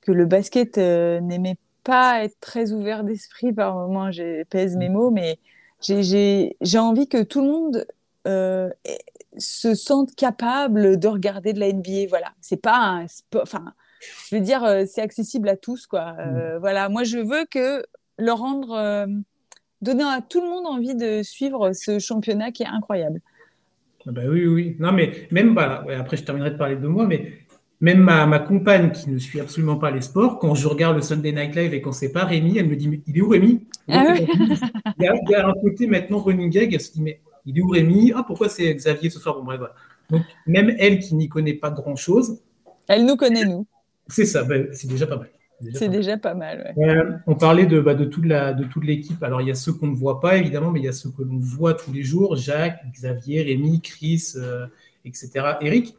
[0.03, 4.13] que le basket euh, n'aimait pas être très ouvert d'esprit par moment.
[4.13, 5.39] J'ai pèse mes mots, mais
[5.81, 7.87] j'ai envie que tout le monde
[8.29, 8.69] euh,
[9.39, 12.07] se sente capable de regarder de la NBA.
[12.09, 13.73] Voilà, c'est pas un enfin
[14.29, 16.17] je veux dire, euh, c'est accessible à tous, quoi.
[16.19, 16.61] Euh, mm.
[16.61, 17.85] Voilà, moi, je veux que
[18.19, 19.07] le rendre
[19.81, 23.21] donner à tout le monde envie de suivre ce championnat qui est incroyable.
[24.07, 24.77] Ah bah oui, oui.
[24.79, 27.33] Non, mais même, bah, après je terminerai de parler de moi, mais
[27.83, 31.03] même ma, ma, compagne qui ne suit absolument pas les sports, quand je regarde le
[31.03, 33.29] Sunday Night Live et quand c'est pas Rémi, elle me dit mais il est où
[33.29, 33.67] Rémi?
[33.89, 37.61] Ah il, y a, un côté maintenant running gag, elle se dit mais il est
[37.61, 38.13] où Rémi?
[38.17, 39.35] Ah pourquoi c'est Xavier ce soir?
[39.35, 39.75] Bon bref voilà.
[40.11, 42.41] Donc même elle qui n'y connaît pas grand chose,
[42.89, 43.67] elle nous connaît nous.
[44.09, 45.29] C'est ça, bah, c'est déjà pas mal.
[45.75, 46.75] C'est déjà pas mal.
[46.77, 49.23] Euh, on parlait de, bah, de toute l'équipe.
[49.23, 51.11] Alors, il y a ceux qu'on ne voit pas, évidemment, mais il y a ceux
[51.11, 54.67] que l'on voit tous les jours Jacques, Xavier, Rémi, Chris, euh,
[55.05, 55.31] etc.
[55.61, 55.97] Eric?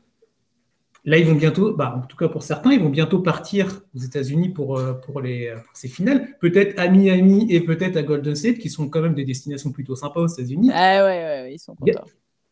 [1.05, 3.99] Là, ils vont bientôt, bah, en tout cas pour certains, ils vont bientôt partir aux
[3.99, 6.37] États-Unis pour, euh, pour, les, ces finales.
[6.39, 9.95] Peut-être à Miami et peut-être à Golden State, qui sont quand même des destinations plutôt
[9.95, 10.71] sympas aux États-Unis.
[10.73, 12.05] Ah ouais, ouais, ils sont contents.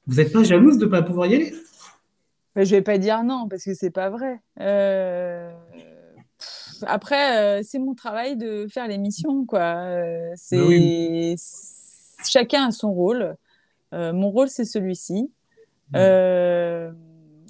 [0.06, 1.54] Vous n'êtes pas jalouse de ne pas pouvoir y aller?
[2.58, 4.42] Je vais pas dire non, parce que c'est pas vrai.
[4.60, 5.52] Euh
[6.88, 9.76] après, euh, c'est mon travail de faire l'émission, quoi.
[9.76, 11.36] Euh, c'est
[12.26, 13.36] chacun a son rôle.
[13.94, 15.32] Mon rôle, c'est celui-ci.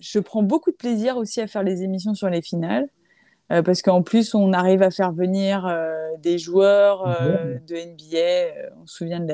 [0.01, 2.89] Je prends beaucoup de plaisir aussi à faire les émissions sur les finales.
[3.49, 5.73] parce qu'en plus, on arrive à faire venir
[6.19, 7.05] des joueurs
[7.67, 8.71] de NBA.
[8.81, 9.25] on se souvient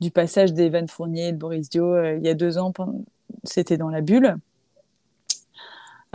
[0.00, 2.72] du passage d'Evan Fournier et de Boris Dio il y a deux ans,
[3.44, 4.36] c'était dans la bulle.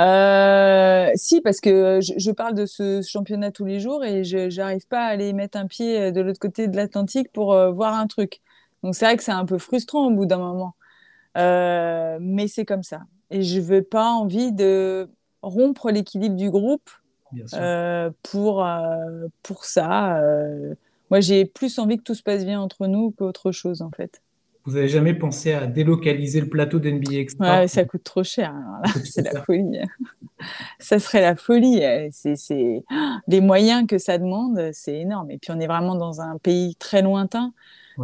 [0.01, 4.88] Euh, si, parce que je, parle de ce championnat tous les jours et je n'arrive
[4.88, 7.93] pas à aller mettre un pied euh, de l'autre côté de l'Atlantique pour euh, voir
[7.93, 8.41] un truc.
[8.84, 10.73] Donc c'est vrai que c'est un peu frustrant au bout d'un moment.
[11.36, 13.02] Mais c'est comme ça.
[13.30, 15.10] Et je veux pas envie de
[15.41, 16.89] rompre l'équilibre du groupe
[18.24, 18.67] pour,
[19.44, 20.22] pour ça.
[21.10, 24.22] moi, j'ai plus envie que tout se passe bien entre nous qu'autre chose, en fait.
[24.65, 27.62] Vous n'avez jamais pensé à délocaliser le plateau d'NBA Extra?
[27.62, 28.54] Ouais, Ça coûte trop cher.
[29.06, 29.80] C'est la folie.
[30.80, 31.82] ça serait la folie.
[32.12, 32.84] C'est
[33.28, 35.32] les moyens que ça demande, c'est énorme.
[35.32, 37.54] Et puis on est vraiment dans un pays très lointain.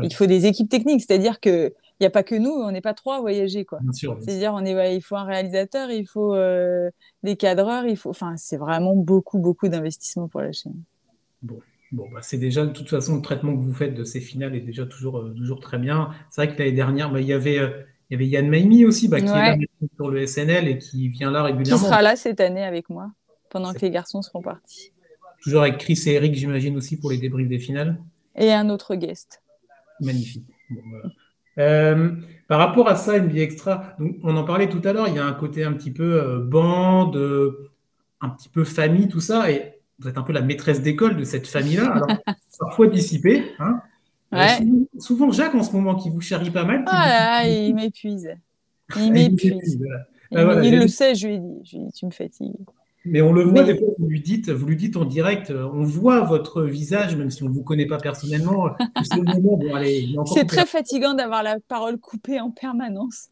[0.02, 2.82] Il faut des équipes techniques, c'est-à-dire que il n'y a pas que nous, on n'est
[2.82, 3.66] pas trois à voyager.
[3.92, 6.90] C'est-à-dire on est, il faut un réalisateur, il faut euh,
[7.24, 10.76] des cadreurs, il faut, enfin, c'est vraiment beaucoup, beaucoup d'investissement pour la chaîne.
[11.42, 11.60] Bon,
[11.94, 14.56] Bon, bah, c'est déjà de toute façon le traitement que vous faites de ces finales
[14.56, 16.10] est déjà toujours, euh, toujours très bien.
[16.30, 17.70] C'est vrai que l'année dernière, bah, il y avait euh,
[18.10, 19.58] il y avait Yann Maimi aussi, bah, qui est là
[19.96, 21.82] sur le SNL et qui vient là régulièrement.
[21.82, 23.12] Qui sera là cette année avec moi,
[23.50, 24.92] pendant que les garçons seront partis.
[25.42, 27.98] Toujours avec Chris et Eric, j'imagine aussi, pour les débriefs des finales.
[28.36, 29.42] Et un autre guest.
[30.00, 30.46] Magnifique.
[31.58, 32.12] Euh,
[32.48, 35.26] par rapport à ça, NBA Extra, on en parlait tout à l'heure, il y a
[35.26, 37.18] un côté un petit peu bande,
[38.22, 39.52] un petit peu famille, tout ça.
[39.52, 42.08] Et vous êtes un peu la maîtresse d'école de cette famille-là, alors
[42.60, 43.44] parfois dissipée.
[43.60, 43.82] Hein.
[44.34, 44.48] Euh,
[45.00, 46.84] souvent, Jacques, en ce moment, qui vous charrie pas mal.
[46.88, 48.30] Ah il m'épuise.
[48.96, 49.80] Il m'épuise.
[50.34, 52.56] Ah, il, le sait, je lui ai dit, je lui ai dit tu me fatigues.
[53.10, 55.68] Mais on le voit des fois, vous lui dites, vous lui dites en direct, euh,
[55.74, 58.70] on voit votre visage, même si on ne vous connaît pas personnellement.
[60.26, 63.28] C'est très fatigant d'avoir la parole coupée en permanence.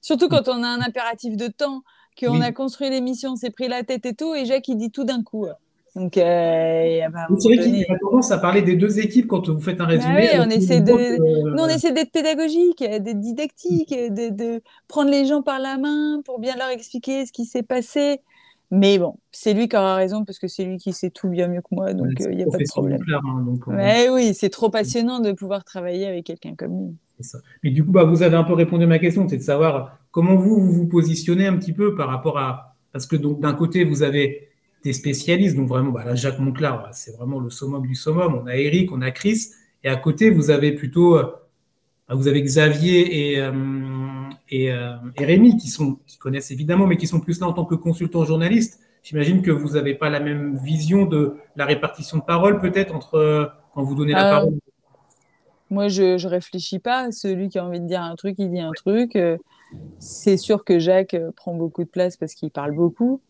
[0.00, 1.82] Surtout quand on a un impératif de temps,
[2.18, 5.04] qu'on a construit l'émission, s'est pris la tête et tout, et Jacques, il dit tout
[5.04, 5.46] d'un coup.
[5.94, 7.00] Donc, euh,
[7.38, 9.90] c'est vrai qu'il a tendance à parler des deux équipes quand vous faites un bah
[9.90, 10.30] résumé.
[10.38, 10.92] on essaie de...
[10.92, 11.16] Euh,
[11.56, 16.20] Nous, on essaie d'être pédagogique, d'être didactique, de, de, prendre les gens par la main
[16.24, 18.20] pour bien leur expliquer ce qui s'est passé.
[18.70, 21.48] Mais bon, c'est lui qui aura raison parce que c'est lui qui sait tout bien
[21.48, 23.00] mieux que moi, donc il n'y a pas de problème.
[23.12, 26.96] Hein, Mais oui, c'est trop passionnant de pouvoir travailler avec quelqu'un comme lui.
[27.20, 27.38] Ça.
[27.64, 29.98] Mais du coup, bah, vous avez un peu répondu à ma question, c'est de savoir
[30.10, 32.76] comment vous, vous vous positionnez un petit peu par rapport à...
[32.92, 34.48] Parce que donc d'un côté, vous avez
[34.84, 35.56] des spécialistes.
[35.56, 38.34] Donc vraiment, bah là, Jacques Monclar, c'est vraiment le summum du summum.
[38.34, 39.48] On a Eric, on a Chris.
[39.84, 41.24] Et à côté, vous avez plutôt, euh,
[42.10, 43.52] vous avez Xavier et, euh,
[44.52, 47.64] euh, et, Rémi qui, sont, qui connaissent évidemment, mais qui sont plus là en tant
[47.64, 48.80] que consultants journalistes.
[49.02, 53.52] J'imagine que vous n'avez pas la même vision de la répartition de parole, peut-être, entre
[53.74, 54.58] quand vous donnez la parole.
[55.70, 57.10] Moi, je ne réfléchis pas.
[57.12, 59.16] Celui qui a envie de dire un truc, il dit un truc.
[59.98, 63.20] C'est sûr que Jacques prend beaucoup de place parce qu'il parle beaucoup.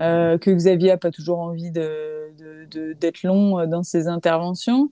[0.00, 4.90] Euh, que Xavier n'a pas toujours envie d'être long euh, dans ses interventions.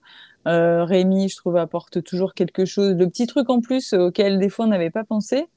[0.49, 4.49] Euh, Rémi, je trouve, apporte toujours quelque chose, le petit truc en plus auquel des
[4.49, 5.47] fois on n'avait pas pensé.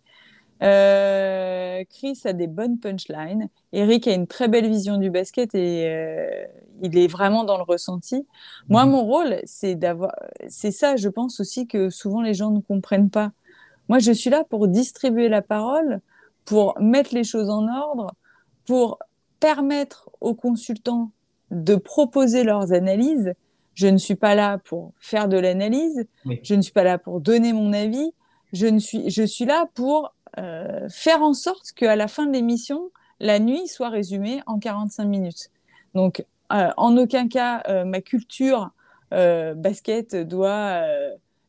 [0.60, 3.48] Chris a des bonnes punchlines.
[3.72, 6.46] Eric a une très belle vision du basket et
[6.82, 8.26] il est vraiment dans le ressenti.
[8.68, 8.90] Moi, mhm.
[8.92, 10.12] mon rôle, c'est d'avoir,
[10.48, 10.96] c'est ça.
[10.96, 13.32] Je pense aussi que souvent les gens ne comprennent pas.
[13.88, 16.00] Moi, je suis là pour distribuer la parole,
[16.44, 18.14] pour mettre les choses en ordre,
[18.66, 18.98] pour
[19.40, 21.10] permettre aux consultants
[21.50, 23.34] de proposer leurs analyses.
[23.74, 26.06] Je ne suis pas là pour faire de l'analyse,
[26.42, 28.12] je ne suis pas là pour donner mon avis,
[28.52, 32.32] je, ne suis, je suis là pour euh, faire en sorte qu'à la fin de
[32.32, 35.50] l'émission, la nuit soit résumée en 45 minutes.
[35.94, 38.70] Donc, euh, en aucun cas, euh, ma culture
[39.10, 40.84] basket doit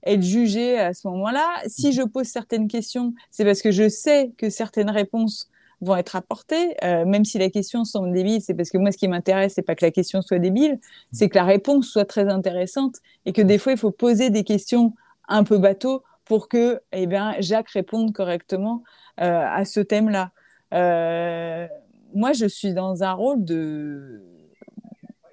[0.06, 1.48] être jugée à ce moment-là.
[1.68, 5.50] Si je pose certaines questions, c'est parce que je sais que certaines réponses
[5.84, 8.98] vont être apportées, euh, même si la question semble débile, c'est parce que moi, ce
[8.98, 10.80] qui m'intéresse, c'est pas que la question soit débile,
[11.12, 14.44] c'est que la réponse soit très intéressante et que des fois, il faut poser des
[14.44, 14.94] questions
[15.28, 18.84] un peu bateau pour que, eh bien, Jacques réponde correctement
[19.22, 20.32] euh, à ce thème-là.
[20.74, 21.68] Euh,
[22.14, 24.24] moi, je suis dans un rôle de,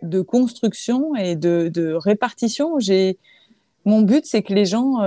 [0.03, 2.79] de construction et de, de répartition.
[2.79, 3.19] J'ai
[3.85, 4.99] mon but, c'est que les gens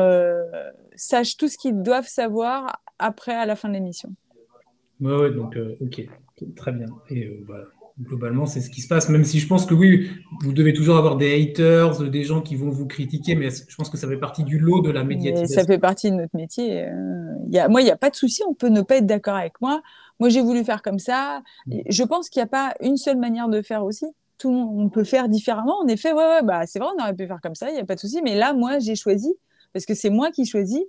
[0.96, 4.10] sachent tout ce qu'ils doivent savoir après, à la fin de l'émission.
[5.00, 6.06] Oui, ouais, donc, euh, ok,
[6.56, 6.88] très bien.
[7.10, 7.66] Et euh, voilà.
[8.02, 10.10] Globalement, c'est ce qui se passe, même si je pense que oui,
[10.42, 13.92] vous devez toujours avoir des haters, des gens qui vont vous critiquer, mais je pense
[13.92, 15.62] que ça fait partie du lot de la médiatisation.
[15.62, 16.88] ça fait partie de notre métier.
[17.50, 19.36] Y a, moi, il n'y a pas de souci, on peut ne pas être d'accord
[19.36, 19.84] avec moi.
[20.20, 21.44] Moi, j'ai voulu faire comme ça.
[21.68, 21.82] Mm.
[21.88, 24.08] Je pense qu'il n'y a pas une seule manière de faire aussi
[24.44, 25.80] tout le monde, on peut faire différemment.
[25.80, 27.80] En effet, ouais, ouais bah, c'est vrai, on aurait pu faire comme ça, il n'y
[27.80, 28.22] a pas de souci.
[28.24, 29.34] Mais là, moi, j'ai choisi,
[29.72, 30.84] parce que c'est moi qui choisis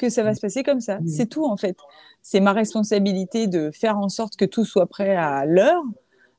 [0.00, 0.98] que ça va se passer comme ça.
[1.06, 1.76] C'est tout, en fait.
[2.22, 5.82] C'est ma responsabilité de faire en sorte que tout soit prêt à l'heure.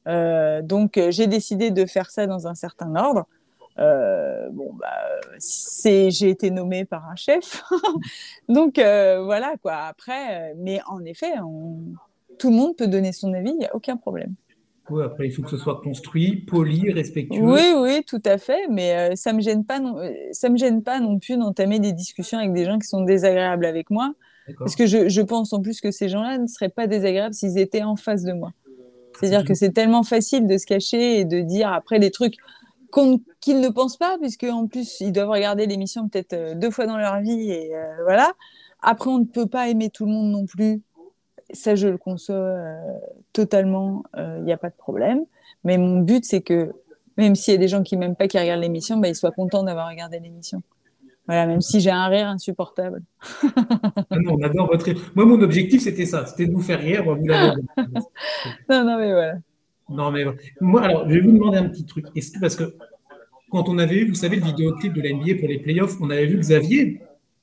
[0.08, 3.28] Euh, donc, j'ai décidé de faire ça dans un certain ordre.
[3.80, 4.88] Euh, bon, bah,
[5.40, 7.64] j'ai été nommée par un chef.
[8.50, 9.76] donc, euh, voilà, quoi.
[9.76, 11.34] Après, mais en effet,
[12.40, 14.34] tout le monde peut donner son avis, il n'y a aucun problème
[15.00, 17.42] après, il faut que ce soit construit, poli, respectueux.
[17.42, 18.68] Oui, oui, tout à fait.
[18.70, 21.80] Mais euh, ça me gêne pas non, euh, ça me gêne pas non plus d'entamer
[21.80, 24.14] des discussions avec des gens qui sont désagréables avec moi,
[24.60, 27.58] parce que je, je, pense en plus que ces gens-là ne seraient pas désagréables s'ils
[27.58, 28.52] étaient en face de moi.
[29.20, 32.36] C'est-à-dire que c'est tellement facile de se cacher et de dire après des trucs
[33.40, 36.86] qu'ils ne pensent pas, puisque en plus ils doivent regarder l'émission peut-être euh, deux fois
[36.86, 37.72] dans leur vie et
[38.04, 38.34] voilà.
[38.82, 40.82] Après, on ne peut pas aimer tout le monde non plus
[41.54, 42.76] ça, je le conçois euh,
[43.34, 45.26] totalement, il euh, n'y a pas de problème.
[45.64, 46.72] Mais mon but, c'est que
[47.18, 49.32] même s'il y a des gens qui m'aiment pas, qui regardent l'émission, bah, ils soient
[49.32, 50.62] contents d'avoir regardé l'émission.
[51.28, 53.04] Voilà, même si j'ai un rire insupportable.
[53.44, 55.12] Ah non, on adore votre rire.
[55.16, 57.04] Moi, mon objectif, c'était ça, c'était de vous faire rire.
[57.04, 57.16] Vous
[58.70, 59.36] non, non, mais voilà.
[59.90, 60.26] Non, mais
[60.60, 62.06] moi, alors, je vais vous demander un petit truc.
[62.16, 62.76] Est-ce que, parce que
[63.52, 66.10] quand on avait vu, vous savez, le vidéoclip de la NBA pour les playoffs, on
[66.10, 67.02] avait vu Xavier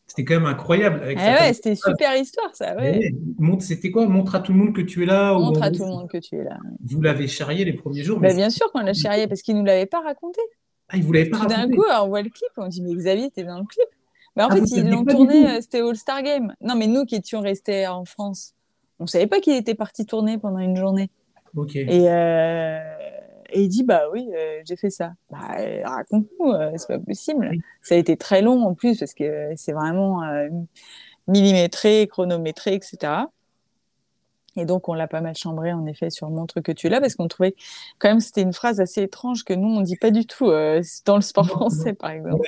[0.09, 1.03] c'était quand même incroyable.
[1.03, 2.75] Avec eh ouais, c'était super histoire, ça.
[2.77, 3.13] Ouais.
[3.61, 4.07] C'était quoi?
[4.07, 5.35] Montre à tout le monde que tu es là.
[5.35, 6.59] Montre à tout le monde que tu es là.
[6.83, 8.19] Vous l'avez charrié les premiers jours.
[8.19, 10.41] Bah, bien sûr qu'on l'a charrié parce qu'il ne nous l'avait pas raconté.
[10.89, 11.57] Ah, il vous l'avait pas raconté.
[11.57, 13.89] D'un coup, on voit le clip, on dit mais Xavier, t'es dans le clip.
[14.35, 16.55] Mais en ah, fait, ils l'ont tourné, euh, c'était All Star Game.
[16.63, 18.55] Non, mais nous qui étions restés en France,
[19.01, 21.11] on savait pas qu'il était parti tourner pendant une journée.
[21.55, 21.77] Ok.
[21.77, 22.79] Et euh,
[23.51, 25.13] et il dit bah oui, euh, j'ai fait ça.
[25.31, 27.51] Bah, raconte-nous, euh, c'est pas possible.
[27.83, 30.49] Ça a été très long en plus parce que c'est vraiment euh,
[31.27, 33.13] millimétré, chronométré, etc.
[34.57, 37.15] Et donc on l'a pas mal chambré en effet sur montre que tu là parce
[37.15, 37.55] qu'on trouvait
[37.99, 40.47] quand même c'était une phrase assez étrange que nous on dit pas du tout
[41.07, 42.43] dans le sport français par exemple.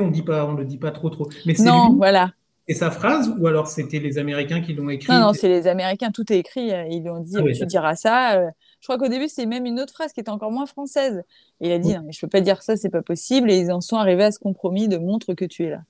[0.00, 1.28] on dit pas, on le dit pas trop trop.
[1.46, 2.32] Mais non, voilà.
[2.66, 5.66] Et sa phrase ou alors c'était les Américains qui l'ont écrit Non, non, c'est les
[5.68, 6.70] Américains, tout est écrit.
[6.90, 8.50] Ils lui ont dit, ah tu diras ça.
[8.84, 11.22] Je crois qu'au début, c'était même une autre phrase qui était encore moins française.
[11.62, 13.50] Et il a dit, non, mais je peux pas dire ça, c'est pas possible.
[13.50, 15.84] Et ils en sont arrivés à ce compromis de montre que tu es là.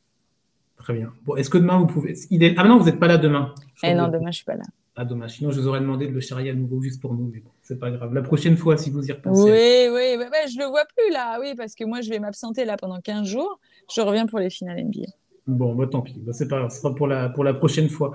[0.77, 1.13] Très bien.
[1.25, 2.15] Bon, est-ce que demain, vous pouvez.
[2.31, 2.55] Il est...
[2.57, 3.53] Ah non, vous n'êtes pas là demain.
[3.83, 4.63] Eh non, demain, je suis pas là.
[4.95, 5.39] Ah, dommage.
[5.39, 7.29] Sinon, je vous aurais demandé de le charrier à nouveau juste pour nous.
[7.35, 8.15] Mais bon, c'est pas grave.
[8.15, 9.43] La prochaine fois, si vous y repensez.
[9.43, 10.53] Oui, oui, oui.
[10.53, 11.41] je le vois plus là.
[11.41, 13.59] Oui, parce que moi, je vais m'absenter là pendant 15 jours.
[13.93, 15.11] Je reviens pour les finales NBA.
[15.49, 16.15] Bon, bah, tant pis.
[16.19, 16.71] Bah, c'est pas grave.
[16.71, 18.13] Ce sera pour la, pour la prochaine fois.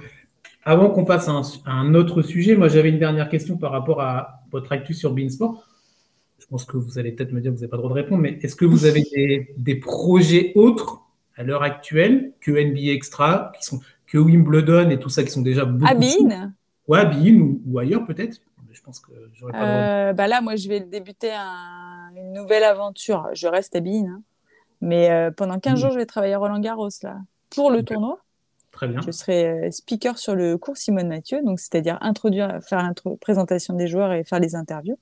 [0.63, 4.41] Avant qu'on passe à un, autre sujet, moi j'avais une dernière question par rapport à
[4.51, 5.63] votre actu sur Beansport.
[6.37, 8.01] Je pense que vous allez peut-être me dire que vous n'avez pas le droit de
[8.01, 9.03] répondre, mais est-ce que vous avez
[9.57, 11.01] des, projets autres
[11.35, 15.41] à l'heure actuelle que NBA Extra, qui sont que Wimbledon et tout ça, qui sont
[15.41, 15.89] déjà beaucoup.
[15.89, 16.51] À Bean
[16.87, 18.37] Ouais, à Bean ou, ailleurs peut-être.
[18.71, 20.09] Je pense que j'aurais pas.
[20.09, 21.31] Euh, bah là, moi, je vais débuter
[22.15, 23.29] une nouvelle aventure.
[23.33, 24.21] Je reste à Bean, hein.
[24.81, 25.77] mais euh, pendant 15 mmh.
[25.77, 27.17] jours, je vais travailler à Roland Garros là
[27.49, 28.19] pour le tournoi.
[29.05, 33.73] Je serai euh, speaker sur le cours Simone Mathieu, donc c'est-à-dire introduire, faire la présentation
[33.73, 34.97] des joueurs et faire les interviews.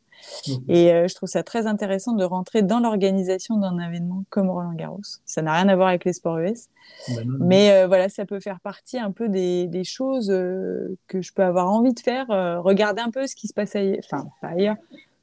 [0.68, 4.74] Et euh, je trouve ça très intéressant de rentrer dans l'organisation d'un événement comme Roland
[4.74, 5.02] Garros.
[5.26, 6.68] Ça n'a rien à voir avec les sports US,
[7.10, 11.44] bah mais euh, voilà, ça peut faire partie un peu des, choses que je peux
[11.44, 12.28] avoir envie de faire.
[12.64, 14.76] regarder un peu ce qui se passe ailleurs, enfin pas ailleurs,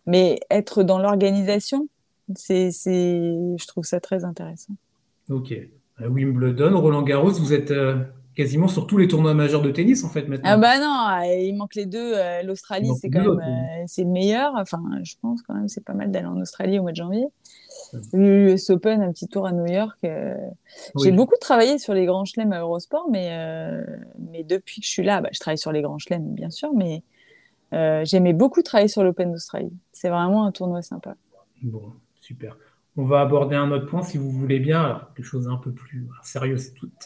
[0.06, 1.88] mais être dans l'organisation,
[2.36, 4.74] c'est, je trouve ça très intéressant.
[5.28, 5.54] Ok.
[6.00, 7.72] Wimbledon, Roland Garros, vous êtes
[8.34, 10.50] quasiment sur tous les tournois majeurs de tennis en fait maintenant.
[10.50, 12.14] Ah bah non, euh, il manque les deux.
[12.14, 14.52] Euh, L'Australie, c'est quand même euh, c'est le meilleur.
[14.56, 17.26] Enfin, je pense quand même c'est pas mal d'aller en Australie au mois de janvier.
[18.12, 19.98] L'US Open, un petit tour à New York.
[21.02, 23.30] J'ai beaucoup travaillé sur les grands chelems à Eurosport, mais,
[24.18, 26.72] mais depuis que je suis là, bah, je travaille sur les grands chelems bien sûr,
[26.74, 27.02] mais
[28.04, 29.72] j'aimais beaucoup travailler sur l'Open d'Australie.
[29.92, 31.16] C'est vraiment un tournoi sympa.
[31.62, 32.56] Bon, super.
[32.96, 36.06] On va aborder un autre point, si vous voulez bien, quelque chose un peu plus
[36.22, 36.56] sérieux,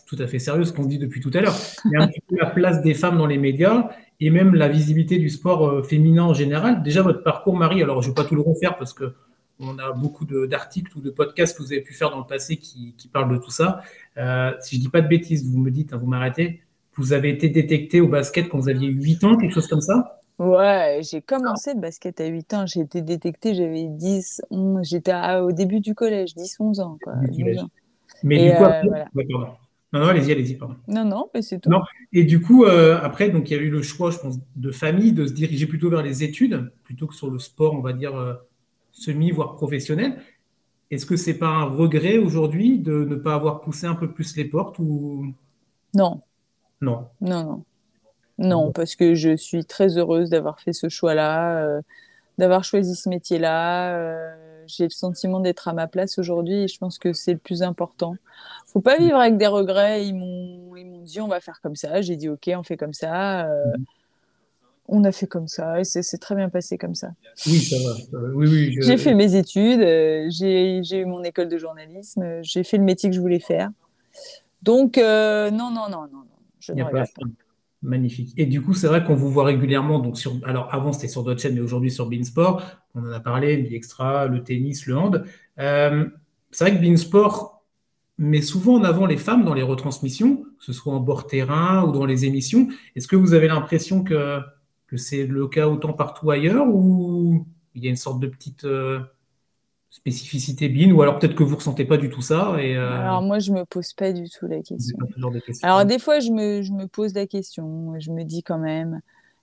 [0.06, 2.46] tout, à fait sérieux ce qu'on dit depuis tout à l'heure, mais un peu la
[2.46, 3.88] place des femmes dans les médias
[4.20, 6.82] et même la visibilité du sport euh, féminin en général.
[6.82, 9.14] Déjà, votre parcours, Marie, alors je ne vais pas tout le refaire parce que
[9.60, 12.58] on a beaucoup d'articles ou de podcasts que vous avez pu faire dans le passé
[12.58, 13.80] qui, parlent de tout ça.
[14.16, 16.62] Euh, si je ne dis pas de bêtises, vous me dites, hein, vous m'arrêtez,
[16.94, 20.17] vous avez été détecté au basket quand vous aviez 8 ans, quelque chose comme ça?
[20.38, 22.66] Ouais, j'ai commencé le basket à 8 ans.
[22.66, 26.98] J'ai été détectée, j'avais 10, 11, j'étais au début du collège, 10, 11 ans.
[27.02, 27.14] Quoi,
[28.22, 28.82] Mais du coup, euh,
[29.92, 30.76] Non, non, allez-y, allez-y, pardon.
[30.86, 31.70] Non, non, mais c'est tout.
[31.70, 31.80] Non.
[32.12, 34.70] Et du coup, euh, après, donc il y a eu le choix, je pense, de
[34.70, 37.92] famille, de se diriger plutôt vers les études, plutôt que sur le sport, on va
[37.92, 38.34] dire, euh,
[38.92, 40.22] semi, voire professionnel.
[40.92, 44.36] Est-ce que c'est pas un regret aujourd'hui de ne pas avoir poussé un peu plus
[44.36, 45.34] les portes ou?
[45.94, 46.22] Non.
[46.80, 47.08] Non.
[47.20, 47.64] Non, non.
[48.38, 51.80] Non, parce que je suis très heureuse d'avoir fait ce choix-là, euh,
[52.38, 53.96] d'avoir choisi ce métier-là.
[53.96, 57.38] Euh, j'ai le sentiment d'être à ma place aujourd'hui et je pense que c'est le
[57.38, 58.14] plus important.
[58.66, 60.06] Faut pas vivre avec des regrets.
[60.06, 62.00] Ils m'ont, ils m'ont dit on va faire comme ça.
[62.00, 63.46] J'ai dit ok, on fait comme ça.
[63.46, 63.84] Euh, mhm.
[64.86, 67.08] on a fait comme ça et c'est, très bien passé comme ça.
[67.46, 68.20] Oui, ça va.
[68.34, 69.80] Oui, oui, J'ai fait mes études,
[70.30, 73.70] j'ai, j'ai eu mon école de journalisme, j'ai fait le métier que je voulais faire.
[74.62, 76.24] Donc non, non, non, non, non.
[76.60, 77.26] Je ne regrette pas.
[77.80, 78.34] Magnifique.
[78.36, 80.00] Et du coup, c'est vrai qu'on vous voit régulièrement.
[80.00, 82.62] Donc sur, alors avant, c'était sur d'autres chaînes, mais aujourd'hui sur Beansport,
[82.94, 85.24] on en a parlé, Extra, le tennis, le hand.
[85.60, 86.06] Euh,
[86.50, 87.62] c'est vrai que Beansport
[88.18, 91.84] met souvent en avant les femmes dans les retransmissions, que ce soit en bord terrain
[91.84, 92.68] ou dans les émissions.
[92.96, 94.40] Est-ce que vous avez l'impression que,
[94.88, 98.64] que c'est le cas autant partout ailleurs ou il y a une sorte de petite
[98.64, 98.98] euh,
[99.98, 103.22] spécificité BIN ou alors peut-être que vous ressentez pas du tout ça et euh, Alors
[103.22, 104.96] moi je me pose pas du tout la question.
[105.62, 109.00] Alors des fois je me, je me, pose la question, je me dis quand même,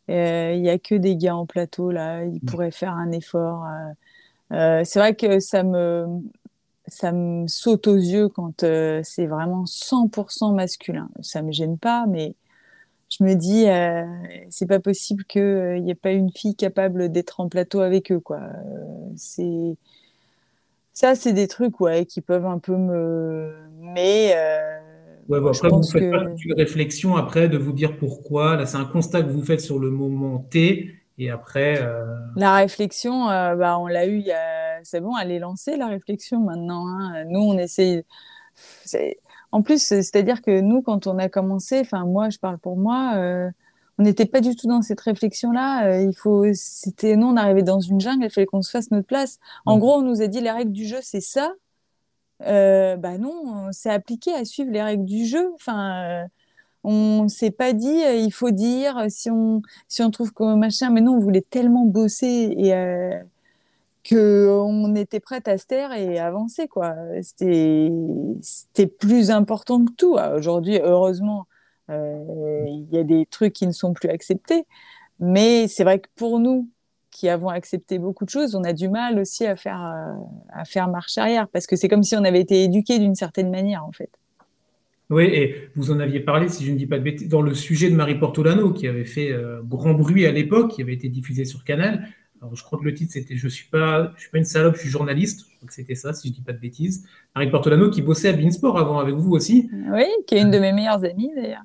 [0.10, 2.46] euh, il y a que des gars en plateau là, ils mm.
[2.46, 3.66] pourraient faire un effort.
[4.52, 6.06] Euh, c'est vrai que ça me
[6.88, 11.10] ça me saute aux yeux quand c'est vraiment 100% masculin.
[11.22, 12.36] Ça me gêne pas, mais
[13.10, 13.66] je me dis,
[14.52, 18.20] c'est pas possible qu'il n'y ait pas une fille capable d'être en plateau avec eux.
[18.20, 18.40] Quoi.
[19.16, 19.76] c'est
[20.96, 23.54] ça, c'est des trucs ouais, qui peuvent un peu me.
[23.80, 24.34] Mais.
[24.34, 24.80] Euh,
[25.28, 28.56] ouais, bah, après, vous faites pas une réflexion après de vous dire pourquoi.
[28.56, 30.96] Là, c'est un constat que vous faites sur le moment T.
[31.18, 31.82] Et après.
[31.82, 32.06] Euh,
[32.38, 34.24] la réflexion, euh, bah, on l'a eu.
[34.32, 34.84] A...
[34.84, 36.88] C'est bon, elle est lancée, la réflexion maintenant.
[36.88, 37.26] Hein.
[37.26, 38.04] Nous, on essaye.
[39.52, 43.52] En plus, c'est-à-dire que nous, quand on a commencé, enfin, moi, je parle pour moi
[43.98, 45.88] on n'était pas du tout dans cette réflexion-là.
[45.88, 48.92] Euh, il faut, c'était, nous, on arrivait dans une jungle, il fallait qu'on se fasse
[48.92, 49.40] notre place.
[49.66, 51.54] En gros, on nous a dit les règles du jeu, c'est ça.
[52.42, 55.52] Euh, bah non, c'est appliqué à suivre les règles du jeu.
[55.56, 56.26] Enfin, euh,
[56.84, 60.90] on s'est pas dit il faut dire si on si on trouve que machin.
[60.92, 62.74] Mais non, on voulait tellement bosser et
[64.04, 66.96] que on était prête à se taire et avancer quoi.
[67.22, 67.92] C'était
[68.42, 70.18] c'était plus important que tout.
[70.36, 71.55] Aujourd'hui, heureusement euh,
[71.90, 74.66] il y a des trucs qui ne sont plus acceptés.
[75.20, 76.70] Mais c'est vrai que pour nous,
[77.16, 80.22] qui avons accepté beaucoup de choses, on a du mal aussi à faire, euh,
[80.54, 83.50] à faire marche arrière, parce que c'est comme si on avait été éduqué d'une certaine
[83.50, 84.10] manière, en fait.
[85.10, 87.54] Oui, et vous en aviez parlé, si je ne dis pas de bêtises, dans le
[87.54, 91.08] sujet de Marie Portolano, qui avait fait euh, grand bruit à l'époque, qui avait été
[91.08, 92.06] diffusé sur Canal.
[92.42, 94.44] Alors, je crois que le titre, c'était Je ne suis, pas, je suis pas une
[94.44, 95.46] salope, je suis journaliste.
[95.50, 97.08] Je crois que c'était ça, si je ne dis pas de bêtises.
[97.34, 99.70] Marie Portolano, qui bossait à Beansport avant avec vous aussi.
[99.90, 101.64] Oui, qui est une de mes meilleures amies, d'ailleurs.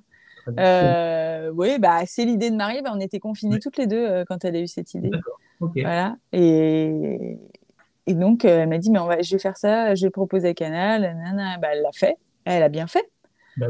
[0.58, 2.82] Euh, oui, bah, c'est l'idée de Marie.
[2.82, 5.10] Bah, on était confinés toutes les deux euh, quand elle a eu cette idée.
[5.60, 6.16] Voilà.
[6.32, 7.38] Et,
[8.06, 10.10] et donc, euh, elle m'a dit, mais on va, je vais faire ça, je vais
[10.10, 11.16] proposer à Canal.
[11.60, 12.16] Bah, elle l'a fait.
[12.44, 13.08] Elle a bien fait.
[13.56, 13.68] Bah,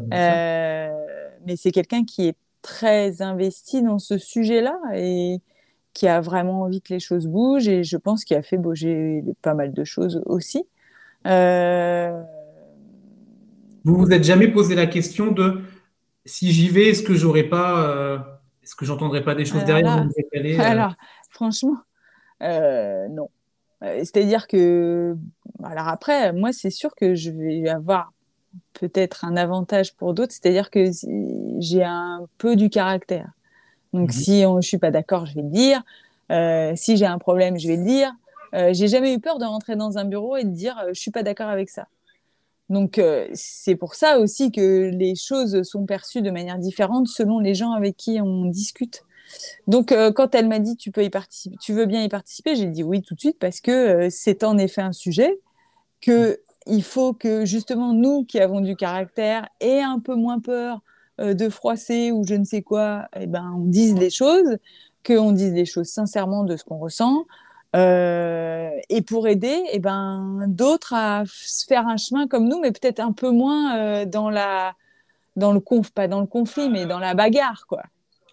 [1.46, 5.40] mais c'est quelqu'un qui est très investi dans ce sujet-là et
[5.94, 7.68] qui a vraiment envie que les choses bougent.
[7.68, 10.64] Et je pense qu'il a fait bouger pas mal de choses aussi.
[13.84, 15.62] Vous vous êtes jamais posé la question de
[16.24, 18.18] si j'y vais, est-ce que j'aurais pas, euh,
[18.62, 20.94] est-ce que j'entendrai pas des choses derrière euh Alors,
[21.30, 21.76] franchement,
[22.42, 23.28] euh, non.
[23.80, 25.16] C'est-à-dire que,
[25.64, 28.12] alors après, moi, c'est sûr que je vais avoir
[28.74, 30.90] peut-être un avantage pour d'autres, c'est-à-dire que
[31.58, 33.30] j'ai un peu du caractère.
[33.94, 34.20] Donc, mhm.
[34.20, 35.82] si on, je suis pas d'accord, je vais le dire.
[36.76, 38.12] si j'ai un problème, je vais le dire.
[38.52, 41.22] j'ai jamais eu peur de rentrer dans un bureau et de dire je suis pas
[41.22, 41.86] d'accord avec ça.
[42.70, 47.40] Donc euh, c'est pour ça aussi que les choses sont perçues de manière différente selon
[47.40, 49.02] les gens avec qui on discute.
[49.66, 52.54] Donc euh, quand elle m'a dit tu peux y participer, tu veux bien y participer,
[52.54, 55.40] j'ai dit oui tout de suite parce que euh, c'est en effet un sujet
[56.00, 60.80] que il faut que justement nous qui avons du caractère et un peu moins peur
[61.18, 64.56] de froisser ou je ne sais quoi, eh ben on dise les choses,
[65.04, 67.26] qu'on dise les choses sincèrement de ce qu'on ressent
[67.74, 73.00] et pour aider eh ben, d'autres à se faire un chemin comme nous, mais peut-être
[73.00, 74.74] un peu moins dans, la,
[75.36, 77.66] dans le conf, pas dans le conflit, mais dans la bagarre.
[77.68, 77.82] quoi.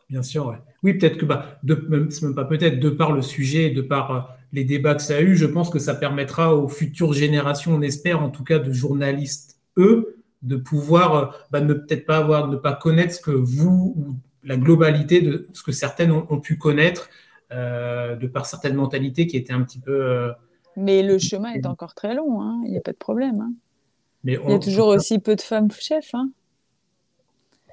[0.09, 0.57] Bien sûr, ouais.
[0.83, 4.63] Oui, peut-être que, bah, de, même pas peut-être, de par le sujet, de par les
[4.63, 8.21] débats que ça a eu, je pense que ça permettra aux futures générations, on espère
[8.21, 12.73] en tout cas, de journalistes, eux, de pouvoir bah, ne peut-être pas avoir, ne pas
[12.73, 17.11] connaître ce que vous ou la globalité de ce que certaines ont, pu connaître euh,
[17.51, 19.91] de par certaines mentalités qui étaient un petit peu.
[19.91, 20.31] Euh,
[20.75, 22.61] Mais le chemin est encore très long, hein.
[22.65, 23.41] il n'y a pas de problème.
[23.41, 23.53] Hein.
[24.23, 26.13] Mais il y a toujours aussi peu de femmes chefs.
[26.13, 26.29] Hein.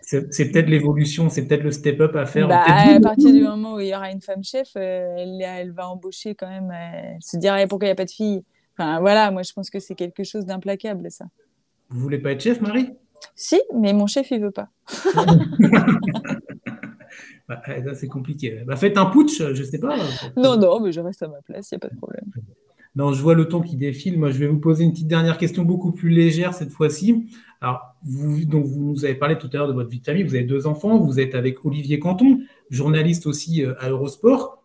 [0.02, 2.46] C'est peut-être l'évolution, c'est peut-être le step-up à faire.
[2.46, 5.72] Bah, à partir du moment où il y aura une femme chef, euh, elle, elle,
[5.72, 6.70] va embaucher quand même.
[6.70, 8.44] elle se dirait pourquoi il n'y a pas de filles.
[8.76, 11.24] Enfin voilà, moi je pense que c'est quelque chose d'implacable ça.
[11.88, 12.90] Vous voulez pas être chef, Marie?
[13.34, 14.68] Si, mais mon chef il veut pas.
[17.48, 18.62] Bah, eh, c'est compliqué.
[18.66, 19.96] Bah, faites un putsch, je sais pas.
[20.36, 22.24] Non, non, mais je reste à ma place, il n'y a pas de problème.
[22.96, 24.18] Non, je vois le temps qui défile.
[24.18, 27.26] Moi, je vais vous poser une petite dernière question beaucoup plus légère cette fois-ci.
[27.60, 30.22] Alors, vous, donc, vous nous avez parlé tout à l'heure de votre vie de famille.
[30.22, 30.98] Vous avez deux enfants.
[30.98, 32.40] Vous êtes avec Olivier Canton,
[32.70, 34.64] journaliste aussi euh, à Eurosport.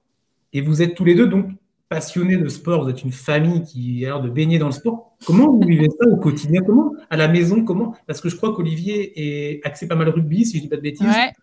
[0.54, 1.48] Et vous êtes tous les deux donc
[1.90, 2.84] passionnés de sport.
[2.84, 5.18] Vous êtes une famille qui a l'air de baigner dans le sport.
[5.26, 6.62] Comment vous vivez ça au quotidien?
[6.62, 7.96] Comment À la maison Comment?
[8.06, 10.76] Parce que je crois qu'Olivier est axé pas mal rugby, si je ne dis pas
[10.76, 11.08] de bêtises.
[11.08, 11.34] Ouais.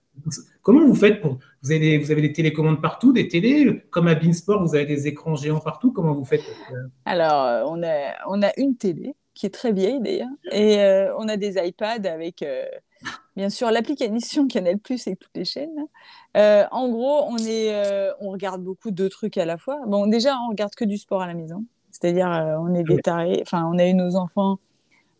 [0.67, 4.09] Comment vous faites pour vous avez, des, vous avez des télécommandes partout, des télés Comme
[4.09, 5.93] à Beansport, vous avez des écrans géants partout.
[5.93, 6.43] Comment vous faites?
[7.05, 11.15] Alors, euh, on a, on a une télé qui est très vieille d'ailleurs, et euh,
[11.19, 12.65] on a des iPads avec euh,
[13.37, 15.87] bien sûr l'application Canal Plus et toutes les chaînes.
[16.35, 19.79] en gros, on est, on regarde beaucoup de trucs à la fois.
[19.87, 22.27] Bon, déjà, on regarde que du sport à la maison, c'est-à-dire
[22.61, 23.39] on est des tarés.
[23.41, 24.59] Enfin, on a eu nos enfants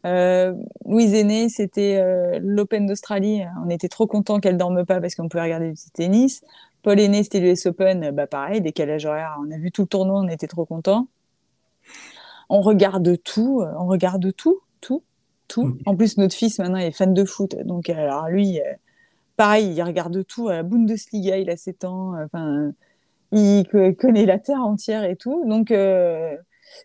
[0.07, 0.55] euh,
[0.85, 3.43] Louise Aînée, c'était euh, l'Open d'Australie.
[3.65, 6.45] On était trop content qu'elle dorme pas parce qu'on pouvait regarder du tennis.
[6.83, 8.13] Paul Aîné, c'était l'US Open.
[8.13, 9.37] Bah pareil, décalage horaire.
[9.45, 11.09] On a vu tout le tournoi, on était trop content.
[12.49, 15.03] On regarde tout, euh, on regarde tout, tout,
[15.49, 15.77] tout.
[15.87, 18.61] En plus, notre fils maintenant est fan de foot, donc alors lui,
[19.37, 20.49] pareil, il regarde tout.
[20.49, 22.15] À la Bundesliga, il a 7 ans.
[22.25, 22.73] Enfin,
[23.33, 23.67] il
[23.99, 25.43] connaît la terre entière et tout.
[25.49, 25.73] Donc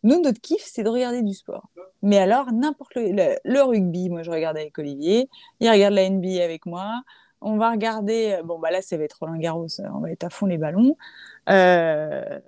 [0.03, 1.69] nous, notre kiff, c'est de regarder du sport.
[2.01, 5.29] Mais alors, n'importe le, le, rugby, moi, je regarde avec Olivier.
[5.59, 7.01] Il regarde la NBA avec moi.
[7.41, 8.37] On va regarder.
[8.39, 9.67] Euh, bon, bah là, ça va être Roland Garros.
[9.79, 10.95] Euh, on va être à fond les ballons.
[11.49, 12.39] Euh...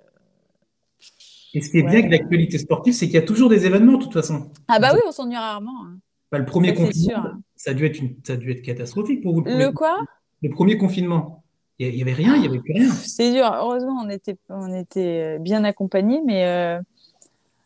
[1.52, 3.98] Et ce qui est bien avec l'actualité sportive, c'est qu'il y a toujours des événements,
[3.98, 4.50] de toute façon.
[4.66, 5.84] Ah, bah oui, on s'ennuie rarement.
[5.86, 5.98] Hein.
[6.32, 7.22] Bah, le premier confinement,
[7.54, 9.42] ça, a dû être ça a dû être catastrophique pour vous.
[9.44, 10.00] Le, quoi?
[10.42, 11.44] Le premier confinement.
[11.78, 12.90] Il n'y avait rien, il n'y avait plus rien.
[12.90, 13.52] C'est dur.
[13.52, 16.80] Heureusement, on était, on était bien accompagnés, mais euh,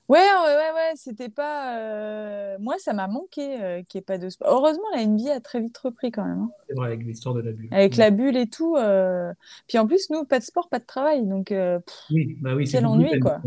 [0.08, 1.78] Ouais, ouais, ouais, ouais, c'était pas.
[1.78, 4.48] Euh, moi, ça m'a manqué euh, qu'il n'y ait pas de sport.
[4.50, 6.38] Heureusement, la NBA a très vite repris quand même.
[6.38, 6.50] Hein.
[6.66, 7.68] C'est vrai, avec l'histoire de la bulle.
[7.72, 8.76] Avec la bulle et tout.
[8.76, 9.30] euh,
[9.66, 11.26] Puis en plus, nous, pas de sport, pas de travail.
[11.26, 11.78] Donc, euh,
[12.10, 13.40] Oui, bah oui, c'est quel ennui, quoi.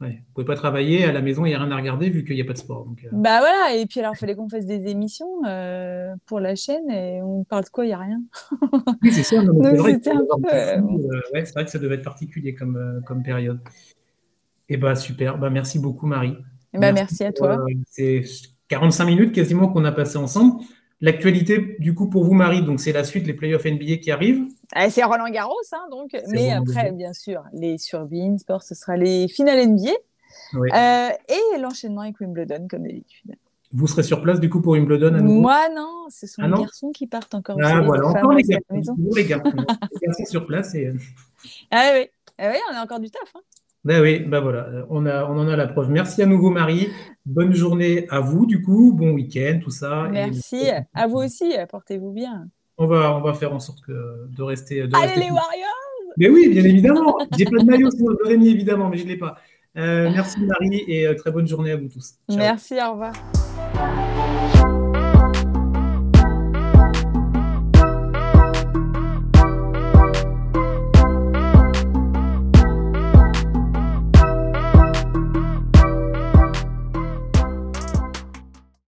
[0.00, 0.22] Ouais.
[0.28, 2.34] Vous pouvez pas travailler à la maison, il n'y a rien à regarder vu qu'il
[2.36, 2.84] n'y a pas de sport.
[2.84, 5.40] Donc, Bah voilà, et puis alors, il fallait qu'on fasse des émissions
[6.26, 8.20] pour la chaîne et on parle de quoi, il n'y a rien.
[9.02, 9.36] Oui, c'est ça.
[9.62, 10.80] c'est vrai, peu.
[11.32, 13.60] ouais, vrai que ça devait être particulier comme, comme période.
[14.68, 16.36] Et bah super, bah merci beaucoup Marie.
[16.74, 17.58] Eh ben, merci à toi.
[17.58, 18.22] Euh, c'est
[18.68, 20.62] 45 minutes quasiment qu'on a passé ensemble.
[21.00, 24.42] L'actualité, du coup, pour vous, Marie, donc c'est la suite, les playoffs NBA qui arrivent.
[24.74, 26.10] Ah, c'est Roland Garros, hein, donc.
[26.28, 26.96] Mais Roland après, Garros.
[26.96, 28.06] bien sûr, les sur
[28.38, 29.92] Sport, ce sera les finales NBA
[30.54, 30.70] Oui.
[30.74, 33.36] euh, et l'enchaînement avec Wimbledon, comme d'habitude.
[33.72, 35.40] Vous serez sur place, du coup, pour Wimbledon à nouveau?
[35.40, 36.62] Moi, non, ce sont Ah les non?
[36.62, 37.56] garçons qui partent encore.
[37.62, 38.42] Ah, savez, voilà, encore les.
[38.42, 40.74] Toujours les sont sur place.
[40.74, 40.90] Et...
[41.70, 42.08] Ah oui,
[42.38, 43.30] ah oui, on a encore du taf.
[43.36, 43.40] Hein.
[43.84, 45.90] Ben oui, ben voilà, on, a, on en a la preuve.
[45.90, 46.88] Merci à nouveau, Marie.
[47.24, 48.92] Bonne journée à vous, du coup.
[48.92, 50.06] Bon week-end, tout ça.
[50.08, 50.64] Et Merci.
[50.94, 52.48] À vous aussi, portez-vous bien.
[52.76, 54.86] on va, on va faire en sorte que, de rester.
[54.86, 57.18] De Allez rester les Warriors Mais oui, bien évidemment.
[57.36, 59.36] J'ai pas de maillot, sinon je l'aurais mis, évidemment, mais je ne l'ai pas.
[59.76, 62.14] Euh, merci, Marie, et euh, très bonne journée à vous tous.
[62.28, 62.38] Ciao.
[62.38, 63.12] Merci, au revoir.